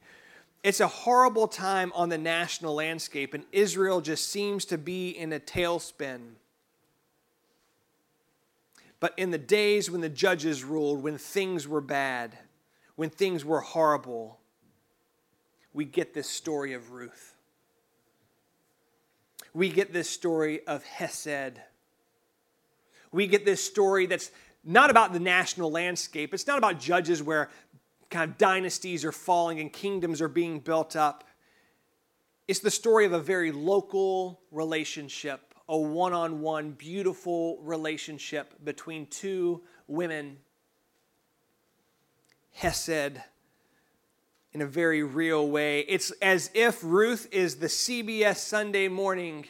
It's 0.63 0.79
a 0.79 0.87
horrible 0.87 1.49
time 1.49 1.91
on 1.93 2.07
the 2.07 2.17
national 2.17 2.75
landscape, 2.75 3.33
and 3.33 3.43
Israel 3.51 3.99
just 3.99 4.29
seems 4.29 4.63
to 4.65 4.77
be 4.77 5.09
in 5.09 5.33
a 5.33 5.39
tailspin. 5.39 6.19
But 8.99 9.13
in 9.17 9.31
the 9.31 9.37
days 9.37 9.91
when 9.91 10.01
the 10.01 10.09
judges 10.09 10.63
ruled, 10.63 11.03
when 11.03 11.17
things 11.17 11.67
were 11.67 11.81
bad, 11.81 12.37
when 12.95 13.09
things 13.09 13.45
were 13.45 13.61
horrible, 13.61 14.39
we 15.73 15.85
get 15.85 16.13
this 16.13 16.27
story 16.27 16.73
of 16.73 16.91
Ruth. 16.91 17.35
We 19.53 19.69
get 19.69 19.93
this 19.93 20.09
story 20.09 20.65
of 20.65 20.83
Hesed. 20.83 21.59
We 23.11 23.27
get 23.27 23.45
this 23.45 23.63
story 23.63 24.07
that's 24.07 24.31
not 24.63 24.89
about 24.89 25.13
the 25.13 25.19
national 25.19 25.71
landscape. 25.71 26.33
It's 26.33 26.47
not 26.47 26.57
about 26.57 26.79
judges 26.79 27.21
where 27.21 27.49
kind 28.09 28.29
of 28.29 28.37
dynasties 28.37 29.05
are 29.05 29.11
falling 29.11 29.59
and 29.59 29.71
kingdoms 29.71 30.21
are 30.21 30.27
being 30.27 30.59
built 30.59 30.95
up. 30.95 31.23
It's 32.47 32.59
the 32.59 32.71
story 32.71 33.05
of 33.05 33.13
a 33.13 33.19
very 33.19 33.51
local 33.51 34.41
relationship 34.51 35.46
a 35.69 35.77
one 35.77 36.13
on 36.13 36.41
one, 36.41 36.71
beautiful 36.71 37.59
relationship 37.61 38.53
between 38.63 39.05
two 39.07 39.61
women. 39.87 40.37
Hesed 42.53 43.21
in 44.53 44.61
a 44.61 44.65
very 44.65 45.03
real 45.03 45.47
way. 45.47 45.81
It's 45.81 46.11
as 46.21 46.49
if 46.53 46.83
Ruth 46.83 47.27
is 47.31 47.57
the 47.57 47.67
CBS 47.67 48.37
Sunday 48.37 48.87
morning 48.87 49.45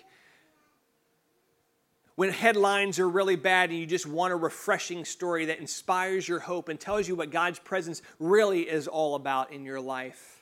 when 2.15 2.31
headlines 2.31 2.97
are 2.97 3.07
really 3.07 3.35
bad 3.35 3.69
and 3.69 3.77
you 3.77 3.85
just 3.85 4.07
want 4.07 4.33
a 4.33 4.35
refreshing 4.35 5.05
story 5.05 5.45
that 5.45 5.59
inspires 5.59 6.27
your 6.27 6.39
hope 6.39 6.67
and 6.67 6.79
tells 6.79 7.07
you 7.07 7.15
what 7.15 7.29
God's 7.29 7.59
presence 7.59 8.01
really 8.19 8.63
is 8.63 8.87
all 8.87 9.13
about 9.15 9.51
in 9.51 9.63
your 9.63 9.79
life. 9.79 10.36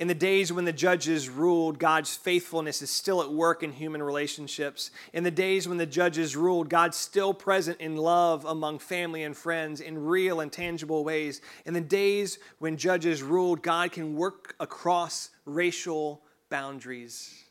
In 0.00 0.08
the 0.08 0.14
days 0.14 0.52
when 0.52 0.64
the 0.64 0.72
judges 0.72 1.28
ruled, 1.28 1.78
God's 1.78 2.16
faithfulness 2.16 2.82
is 2.82 2.90
still 2.90 3.22
at 3.22 3.32
work 3.32 3.62
in 3.62 3.72
human 3.72 4.02
relationships. 4.02 4.90
In 5.12 5.22
the 5.22 5.30
days 5.30 5.68
when 5.68 5.78
the 5.78 5.86
judges 5.86 6.34
ruled, 6.34 6.68
God's 6.68 6.96
still 6.96 7.32
present 7.32 7.80
in 7.80 7.96
love 7.96 8.44
among 8.44 8.80
family 8.80 9.22
and 9.22 9.36
friends 9.36 9.80
in 9.80 10.04
real 10.04 10.40
and 10.40 10.50
tangible 10.50 11.04
ways. 11.04 11.40
In 11.64 11.74
the 11.74 11.80
days 11.80 12.40
when 12.58 12.76
judges 12.76 13.22
ruled, 13.22 13.62
God 13.62 13.92
can 13.92 14.16
work 14.16 14.56
across 14.58 15.30
racial 15.44 16.22
boundaries. 16.50 17.44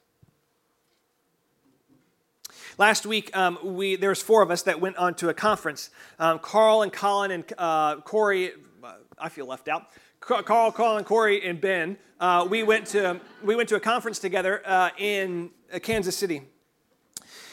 Last 2.78 3.06
week, 3.06 3.36
um, 3.38 3.58
we, 3.64 3.96
there 3.96 4.10
was 4.10 4.22
four 4.22 4.42
of 4.42 4.52
us 4.52 4.64
that 4.64 4.82
went 4.82 4.98
on 4.98 5.14
to 5.16 5.30
a 5.30 5.34
conference. 5.34 5.92
Um, 6.20 6.40
Carl 6.40 6.82
and 6.82 6.92
Colin 6.92 7.32
and 7.32 7.46
uh, 7.58 7.98
Corey, 8.02 8.52
uh, 8.84 8.94
I 9.18 9.30
feel 9.30 9.46
left 9.46 9.68
out. 9.68 9.88
Carl, 10.26 10.72
Colin, 10.72 11.04
Corey, 11.04 11.46
and 11.46 11.60
Ben, 11.60 11.98
uh, 12.18 12.48
we, 12.50 12.64
went 12.64 12.88
to, 12.88 13.20
we 13.44 13.58
went 13.58 13.68
to 13.68 13.76
a 13.76 13.80
conference 13.80 14.20
together 14.20 14.62
uh, 14.66 14.90
in 14.98 15.50
uh, 15.74 15.80
Kansas 15.80 16.16
City. 16.16 16.44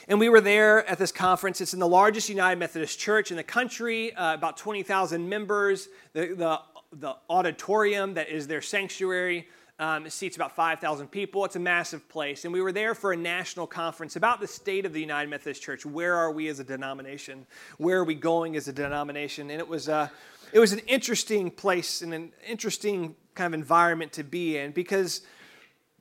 And 0.06 0.20
we 0.20 0.28
were 0.28 0.40
there 0.40 0.86
at 0.86 0.96
this 0.96 1.10
conference. 1.10 1.60
It's 1.60 1.74
in 1.74 1.80
the 1.80 1.88
largest 1.88 2.28
United 2.28 2.60
Methodist 2.60 2.98
church 2.98 3.32
in 3.32 3.36
the 3.36 3.42
country, 3.42 4.14
uh, 4.14 4.34
about 4.34 4.56
20,000 4.56 5.28
members. 5.28 5.88
The, 6.12 6.34
the, 6.34 6.60
the 6.92 7.16
auditorium 7.28 8.14
that 8.14 8.28
is 8.28 8.46
their 8.46 8.62
sanctuary 8.62 9.48
um, 9.80 10.08
seats 10.08 10.36
about 10.36 10.54
5,000 10.54 11.08
people. 11.08 11.44
It's 11.44 11.56
a 11.56 11.60
massive 11.60 12.08
place. 12.08 12.44
And 12.44 12.52
we 12.52 12.60
were 12.60 12.72
there 12.72 12.94
for 12.94 13.12
a 13.12 13.16
national 13.16 13.66
conference 13.66 14.14
about 14.14 14.40
the 14.40 14.46
state 14.46 14.86
of 14.86 14.92
the 14.92 15.00
United 15.00 15.28
Methodist 15.28 15.62
Church. 15.62 15.84
Where 15.84 16.14
are 16.14 16.30
we 16.30 16.46
as 16.46 16.60
a 16.60 16.64
denomination? 16.64 17.46
Where 17.78 17.98
are 17.98 18.04
we 18.04 18.14
going 18.14 18.54
as 18.54 18.68
a 18.68 18.72
denomination? 18.72 19.50
And 19.50 19.58
it 19.58 19.66
was, 19.66 19.88
uh, 19.88 20.08
it 20.52 20.58
was 20.58 20.72
an 20.72 20.80
interesting 20.80 21.50
place 21.50 22.02
and 22.02 22.12
an 22.12 22.32
interesting 22.46 23.14
kind 23.34 23.54
of 23.54 23.58
environment 23.58 24.12
to 24.12 24.24
be 24.24 24.56
in 24.56 24.72
because 24.72 25.22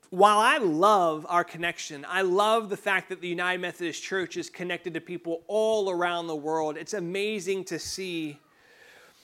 while 0.10 0.40
I 0.40 0.58
love 0.58 1.26
our 1.30 1.44
connection, 1.44 2.06
I 2.08 2.22
love 2.22 2.70
the 2.70 2.78
fact 2.78 3.10
that 3.10 3.22
the 3.22 3.28
United 3.28 3.62
Methodist 3.62 4.02
Church 4.02 4.38
is 4.38 4.50
connected 4.50 4.96
to 4.96 5.02
people 5.02 5.44
all 5.48 5.92
around 5.92 6.28
the 6.28 6.36
world. 6.36 6.78
It's 6.78 6.96
amazing 6.96 7.66
to 7.66 7.78
see. 7.78 8.40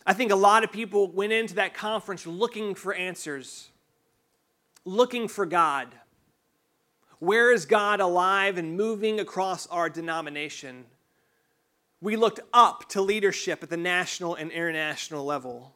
I 0.06 0.14
think 0.14 0.32
a 0.32 0.36
lot 0.36 0.64
of 0.64 0.72
people 0.72 1.12
went 1.12 1.34
into 1.34 1.56
that 1.56 1.74
conference 1.74 2.28
looking 2.28 2.76
for 2.76 2.94
answers, 2.94 3.70
looking 4.86 5.28
for 5.28 5.48
God. 5.48 5.88
Where 7.18 7.52
is 7.52 7.66
God 7.66 8.00
alive 8.00 8.60
and 8.60 8.78
moving 8.78 9.20
across 9.20 9.66
our 9.68 9.90
denomination? 9.90 10.86
We 12.06 12.18
looked 12.18 12.40
up 12.54 12.88
to 12.90 13.02
leadership 13.02 13.64
at 13.64 13.72
the 13.72 13.78
national 13.78 14.36
and 14.36 14.52
international 14.52 15.26
level. 15.26 15.74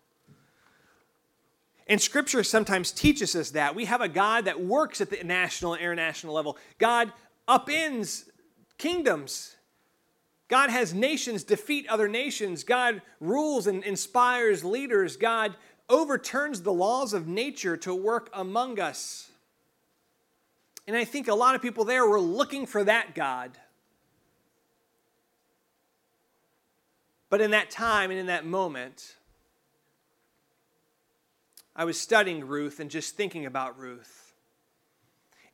And 1.88 2.00
scripture 2.00 2.44
sometimes 2.44 2.92
teaches 2.92 3.36
us 3.36 3.50
that. 3.50 3.74
We 3.74 3.86
have 3.86 4.02
a 4.02 4.08
God 4.08 4.46
that 4.46 4.62
works 4.64 5.02
at 5.02 5.10
the 5.10 5.24
national 5.24 5.74
and 5.74 5.82
international 5.82 6.36
level. 6.36 6.56
God 6.78 7.12
upends 7.48 8.26
kingdoms. 8.78 9.56
God 10.50 10.70
has 10.70 10.94
nations 10.94 11.44
defeat 11.44 11.88
other 11.90 12.08
nations. 12.08 12.64
God 12.64 13.02
rules 13.20 13.66
and 13.66 13.84
inspires 13.84 14.64
leaders. 14.64 15.18
God 15.18 15.56
overturns 15.90 16.62
the 16.62 16.72
laws 16.72 17.16
of 17.16 17.28
nature 17.28 17.76
to 17.78 17.96
work 17.96 18.30
among 18.34 18.80
us. 18.80 19.32
And 20.86 20.96
I 20.96 21.06
think 21.06 21.28
a 21.28 21.34
lot 21.34 21.56
of 21.56 21.64
people 21.64 21.86
there 21.86 22.06
were 22.06 22.22
looking 22.22 22.68
for 22.68 22.84
that 22.84 23.16
God. 23.16 23.58
But 27.30 27.42
in 27.42 27.52
that 27.52 27.70
time 27.70 28.10
and 28.12 28.20
in 28.20 28.26
that 28.26 28.46
moment, 28.46 29.16
I 31.76 31.86
was 31.86 32.00
studying 32.00 32.48
Ruth 32.48 32.80
and 32.80 32.90
just 32.90 33.16
thinking 33.16 33.46
about 33.46 33.80
Ruth. 33.80 34.34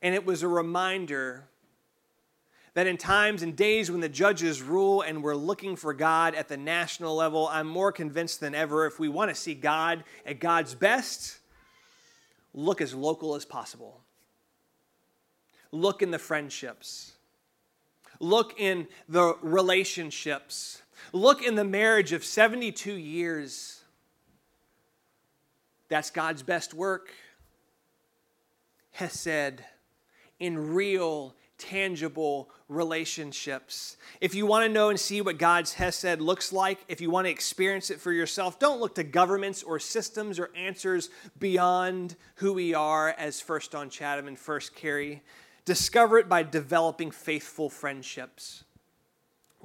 And 0.02 0.14
it 0.14 0.24
was 0.24 0.42
a 0.42 0.48
reminder 0.48 1.44
that 2.74 2.86
in 2.86 2.96
times 2.96 3.42
and 3.42 3.56
days 3.56 3.90
when 3.90 4.00
the 4.00 4.08
judges 4.08 4.60
rule 4.60 5.00
and 5.00 5.22
we're 5.22 5.34
looking 5.34 5.76
for 5.76 5.94
God 5.94 6.34
at 6.34 6.48
the 6.48 6.56
national 6.58 7.14
level, 7.16 7.48
I'm 7.50 7.66
more 7.66 7.90
convinced 7.90 8.40
than 8.40 8.54
ever 8.54 8.86
if 8.86 8.98
we 8.98 9.08
want 9.08 9.30
to 9.30 9.34
see 9.34 9.54
God 9.54 10.04
at 10.26 10.40
God's 10.40 10.74
best, 10.74 11.38
look 12.52 12.80
as 12.80 12.94
local 12.94 13.34
as 13.34 13.44
possible. 13.44 14.00
Look 15.72 16.02
in 16.02 16.10
the 16.10 16.18
friendships. 16.18 17.12
Look 18.20 18.60
in 18.60 18.88
the 19.08 19.36
relationships. 19.42 20.82
Look 21.12 21.42
in 21.42 21.54
the 21.54 21.64
marriage 21.64 22.12
of 22.12 22.24
72 22.24 22.92
years. 22.92 23.82
That's 25.88 26.10
God's 26.10 26.42
best 26.42 26.74
work. 26.74 27.10
Hesed 28.92 29.62
in 30.38 30.74
real, 30.74 31.34
tangible 31.58 32.50
relationships. 32.68 33.96
If 34.20 34.34
you 34.34 34.46
want 34.46 34.66
to 34.66 34.72
know 34.72 34.90
and 34.90 35.00
see 35.00 35.20
what 35.20 35.38
God's 35.38 35.74
Hesed 35.74 36.20
looks 36.20 36.52
like, 36.52 36.80
if 36.88 37.00
you 37.00 37.10
want 37.10 37.26
to 37.26 37.30
experience 37.30 37.90
it 37.90 38.00
for 38.00 38.12
yourself, 38.12 38.58
don't 38.58 38.80
look 38.80 38.94
to 38.96 39.04
governments 39.04 39.62
or 39.62 39.78
systems 39.78 40.38
or 40.38 40.50
answers 40.54 41.10
beyond 41.38 42.16
who 42.36 42.52
we 42.52 42.74
are 42.74 43.10
as 43.10 43.40
First 43.40 43.74
on 43.74 43.88
Chatham 43.88 44.28
and 44.28 44.38
First 44.38 44.74
Cary. 44.74 45.22
Discover 45.64 46.18
it 46.18 46.28
by 46.28 46.42
developing 46.42 47.10
faithful 47.10 47.70
friendships. 47.70 48.64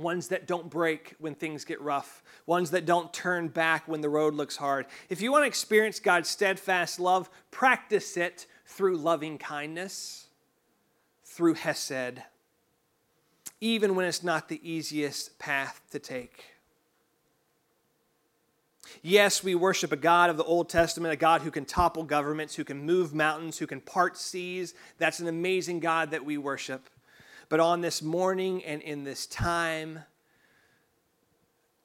Ones 0.02 0.30
that 0.30 0.48
don't 0.48 0.70
break 0.70 1.14
when 1.20 1.36
things 1.36 1.64
get 1.64 1.80
rough, 1.80 2.24
ones 2.48 2.72
that 2.72 2.88
don't 2.88 3.14
turn 3.14 3.50
back 3.50 3.88
when 3.88 4.02
the 4.02 4.10
road 4.10 4.34
looks 4.34 4.58
hard. 4.58 4.88
If 5.10 5.22
you 5.22 5.32
want 5.32 5.44
to 5.44 5.48
experience 5.48 6.00
God's 6.00 6.28
steadfast 6.28 7.00
love, 7.00 7.30
practice 7.52 8.18
it 8.18 8.48
through 8.66 8.98
loving 8.98 9.38
kindness, 9.38 10.28
through 11.24 11.54
Hesed, 11.54 12.24
even 13.60 13.96
when 13.96 14.08
it's 14.08 14.24
not 14.24 14.50
the 14.50 14.60
easiest 14.68 15.38
path 15.38 15.82
to 15.92 16.00
take. 16.00 16.46
Yes, 19.04 19.44
we 19.44 19.54
worship 19.54 19.92
a 19.92 19.98
God 19.98 20.32
of 20.32 20.38
the 20.38 20.44
Old 20.44 20.68
Testament, 20.68 21.14
a 21.14 21.18
God 21.18 21.42
who 21.42 21.52
can 21.52 21.66
topple 21.66 22.04
governments, 22.04 22.56
who 22.56 22.64
can 22.64 22.86
move 22.86 23.14
mountains, 23.14 23.60
who 23.60 23.68
can 23.68 23.82
part 23.82 24.18
seas. 24.18 24.74
That's 24.98 25.20
an 25.20 25.28
amazing 25.28 25.80
God 25.80 26.10
that 26.12 26.26
we 26.26 26.40
worship. 26.40 26.90
But 27.52 27.60
on 27.60 27.82
this 27.82 28.02
morning 28.02 28.64
and 28.64 28.82
in 28.82 29.04
this 29.04 29.28
time, 29.28 30.04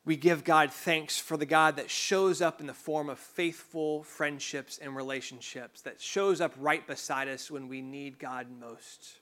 we 0.05 0.15
give 0.15 0.45
God 0.45 0.73
thanks 0.73 1.19
for 1.19 1.37
the 1.37 1.45
God 1.45 1.75
that 1.75 1.91
shows 1.91 2.41
up 2.41 2.61
in 2.61 2.69
the 2.69 2.73
form 2.73 3.09
of 3.09 3.19
faithful 3.19 4.05
friendships 4.05 4.79
and 4.79 4.95
relationships, 4.95 5.81
that 5.81 6.01
shows 6.01 6.41
up 6.41 6.55
right 6.57 6.87
beside 6.87 7.27
us 7.27 7.51
when 7.51 7.67
we 7.67 7.83
need 7.83 8.21
God 8.21 8.47
most. 8.61 9.19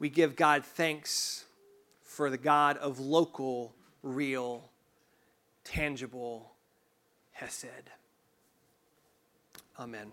We 0.00 0.08
give 0.08 0.34
God 0.34 0.64
thanks 0.64 1.44
for 2.02 2.28
the 2.28 2.36
God 2.36 2.76
of 2.78 2.98
local, 2.98 3.76
real 4.02 4.70
tangible 5.62 6.50
Hesed. 7.30 7.90
Amen. 9.78 10.10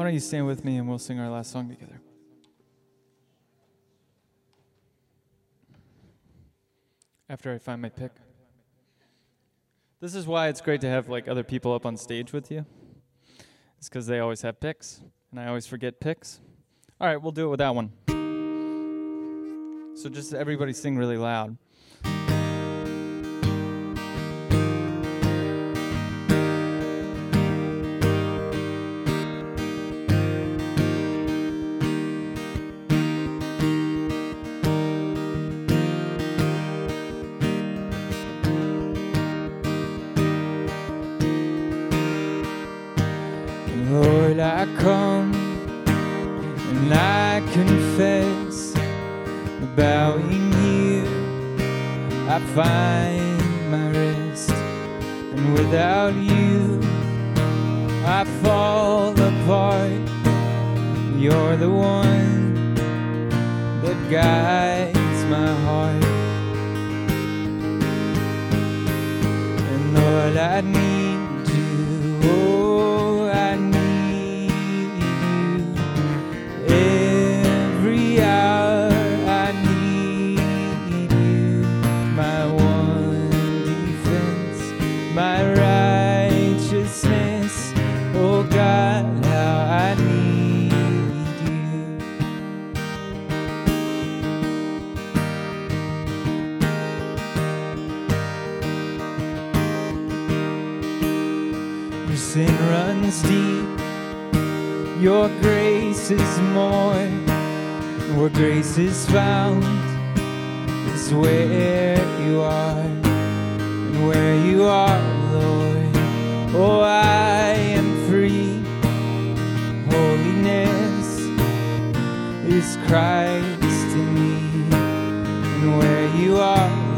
Why 0.00 0.04
don't 0.04 0.14
you 0.14 0.20
stand 0.20 0.46
with 0.46 0.64
me 0.64 0.78
and 0.78 0.88
we'll 0.88 0.98
sing 0.98 1.20
our 1.20 1.28
last 1.28 1.52
song 1.52 1.68
together? 1.68 2.00
After 7.28 7.52
I 7.52 7.58
find 7.58 7.82
my 7.82 7.90
pick. 7.90 8.12
This 10.00 10.14
is 10.14 10.26
why 10.26 10.48
it's 10.48 10.62
great 10.62 10.80
to 10.80 10.88
have 10.88 11.10
like 11.10 11.28
other 11.28 11.44
people 11.44 11.74
up 11.74 11.84
on 11.84 11.98
stage 11.98 12.32
with 12.32 12.50
you. 12.50 12.64
It's 13.76 13.90
because 13.90 14.06
they 14.06 14.20
always 14.20 14.40
have 14.40 14.58
picks, 14.58 15.02
and 15.30 15.38
I 15.38 15.48
always 15.48 15.66
forget 15.66 16.00
picks. 16.00 16.40
All 16.98 17.06
right, 17.06 17.20
we'll 17.20 17.32
do 17.32 17.44
it 17.44 17.50
with 17.50 17.58
that 17.58 17.74
one. 17.74 17.92
So 19.98 20.08
just 20.08 20.32
everybody 20.32 20.72
sing 20.72 20.96
really 20.96 21.18
loud. 21.18 21.58
Find 52.54 53.70
my 53.70 53.90
rest. 53.90 54.50
And 54.50 55.54
without 55.54 56.14
you 56.14 56.80
I 58.04 58.24
fall 58.42 59.12
apart. 59.12 59.92
You're 61.16 61.56
the 61.56 61.70
one 61.70 62.74
that 63.82 63.98
guides 64.10 65.24
my 65.26 65.52
heart. 65.66 66.04
And 69.72 69.94
Lord 69.94 70.36
I 70.36 70.60
need 70.62 70.89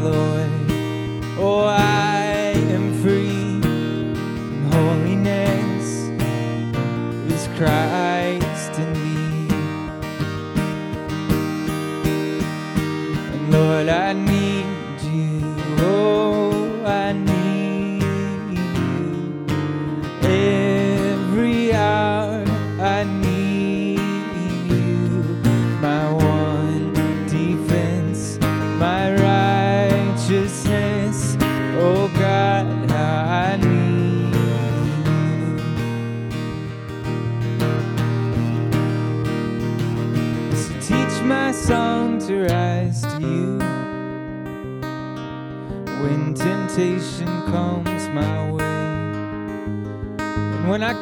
are 0.05 0.11
lord. 0.11 0.49
Oh 1.39 1.65
i 1.65 2.12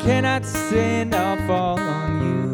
cannot 0.04 0.46
stand, 0.46 1.14
I'll 1.14 1.38
fall 1.48 1.80
on 1.80 2.12
you. 2.28 2.54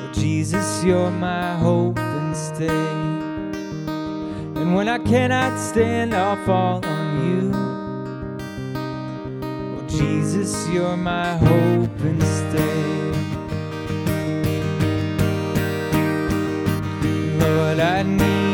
Oh, 0.00 0.12
Jesus, 0.12 0.84
you're 0.84 1.10
my 1.10 1.56
hope 1.56 1.98
and 1.98 2.36
stay. 2.36 2.68
And 4.60 4.74
when 4.74 4.88
I 4.88 4.98
cannot 4.98 5.58
stand, 5.58 6.14
I'll 6.14 6.36
fall 6.44 6.84
on 6.84 7.28
you. 7.28 7.52
Oh, 9.78 9.82
Jesus, 9.88 10.68
you're 10.68 10.96
my 10.96 11.36
hope 11.38 12.00
and 12.00 12.22
stay. 12.22 12.84
Lord, 17.38 17.78
I 17.80 18.02
need 18.02 18.53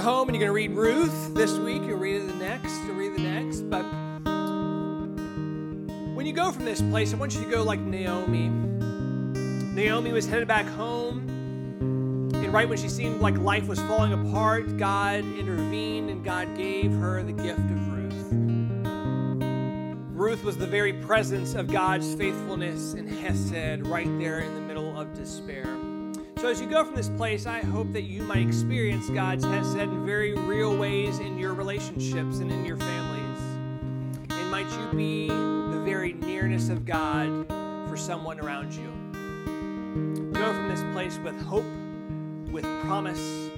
home 0.00 0.28
and 0.28 0.36
you're 0.36 0.46
going 0.46 0.48
to 0.48 0.52
read 0.52 0.70
Ruth 0.76 1.34
this 1.34 1.52
week. 1.58 1.82
You'll 1.82 1.98
read 1.98 2.22
it 2.22 2.26
the 2.26 2.34
next. 2.34 2.74
You'll 2.84 2.96
read 2.96 3.14
the 3.14 3.22
next. 3.22 3.62
But 3.62 3.84
when 6.14 6.26
you 6.26 6.32
go 6.32 6.52
from 6.52 6.64
this 6.64 6.80
place, 6.80 7.12
I 7.12 7.16
want 7.16 7.34
you 7.34 7.42
to 7.42 7.50
go 7.50 7.62
like 7.62 7.80
Naomi. 7.80 8.48
Naomi 9.74 10.12
was 10.12 10.26
headed 10.26 10.48
back 10.48 10.66
home. 10.66 11.28
And 12.34 12.52
right 12.52 12.68
when 12.68 12.78
she 12.78 12.88
seemed 12.88 13.20
like 13.20 13.36
life 13.38 13.68
was 13.68 13.78
falling 13.80 14.12
apart, 14.12 14.76
God 14.76 15.20
intervened 15.20 16.10
and 16.10 16.24
God 16.24 16.56
gave 16.56 16.92
her 16.92 17.22
the 17.22 17.32
gift 17.32 17.58
of 17.60 17.92
Ruth. 17.92 18.32
Ruth 20.12 20.42
was 20.44 20.56
the 20.56 20.66
very 20.66 20.92
presence 20.94 21.54
of 21.54 21.68
God's 21.68 22.14
faithfulness 22.14 22.94
and 22.94 23.08
Hesed 23.08 23.86
right 23.86 24.08
there 24.18 24.40
in 24.40 24.54
the 24.54 24.60
middle 24.60 24.98
of 24.98 25.14
despair. 25.14 25.77
So, 26.38 26.46
as 26.46 26.60
you 26.60 26.68
go 26.68 26.84
from 26.84 26.94
this 26.94 27.08
place, 27.08 27.46
I 27.46 27.58
hope 27.58 27.92
that 27.92 28.02
you 28.02 28.22
might 28.22 28.46
experience 28.46 29.10
God's 29.10 29.44
Hesed 29.44 29.76
in 29.76 30.06
very 30.06 30.34
real 30.34 30.76
ways 30.76 31.18
in 31.18 31.36
your 31.36 31.52
relationships 31.52 32.38
and 32.38 32.52
in 32.52 32.64
your 32.64 32.76
families. 32.76 33.40
And 34.30 34.48
might 34.48 34.70
you 34.70 34.96
be 34.96 35.26
the 35.26 35.82
very 35.84 36.12
nearness 36.12 36.68
of 36.68 36.86
God 36.86 37.48
for 37.88 37.96
someone 37.96 38.38
around 38.38 38.72
you. 38.72 38.86
Go 40.32 40.52
from 40.52 40.68
this 40.68 40.82
place 40.92 41.18
with 41.24 41.40
hope, 41.42 41.66
with 42.52 42.64
promise, 42.82 43.50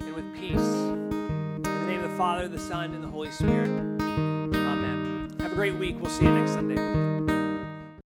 and 0.00 0.14
with 0.14 0.34
peace. 0.34 0.54
In 0.54 1.62
the 1.62 1.86
name 1.86 2.02
of 2.02 2.10
the 2.10 2.16
Father, 2.16 2.48
the 2.48 2.58
Son, 2.58 2.94
and 2.94 3.04
the 3.04 3.08
Holy 3.08 3.30
Spirit. 3.30 3.68
Amen. 4.00 5.36
Have 5.40 5.52
a 5.52 5.54
great 5.54 5.74
week. 5.74 5.96
We'll 6.00 6.10
see 6.10 6.24
you 6.24 6.32
next 6.32 6.52
Sunday. 6.52 7.31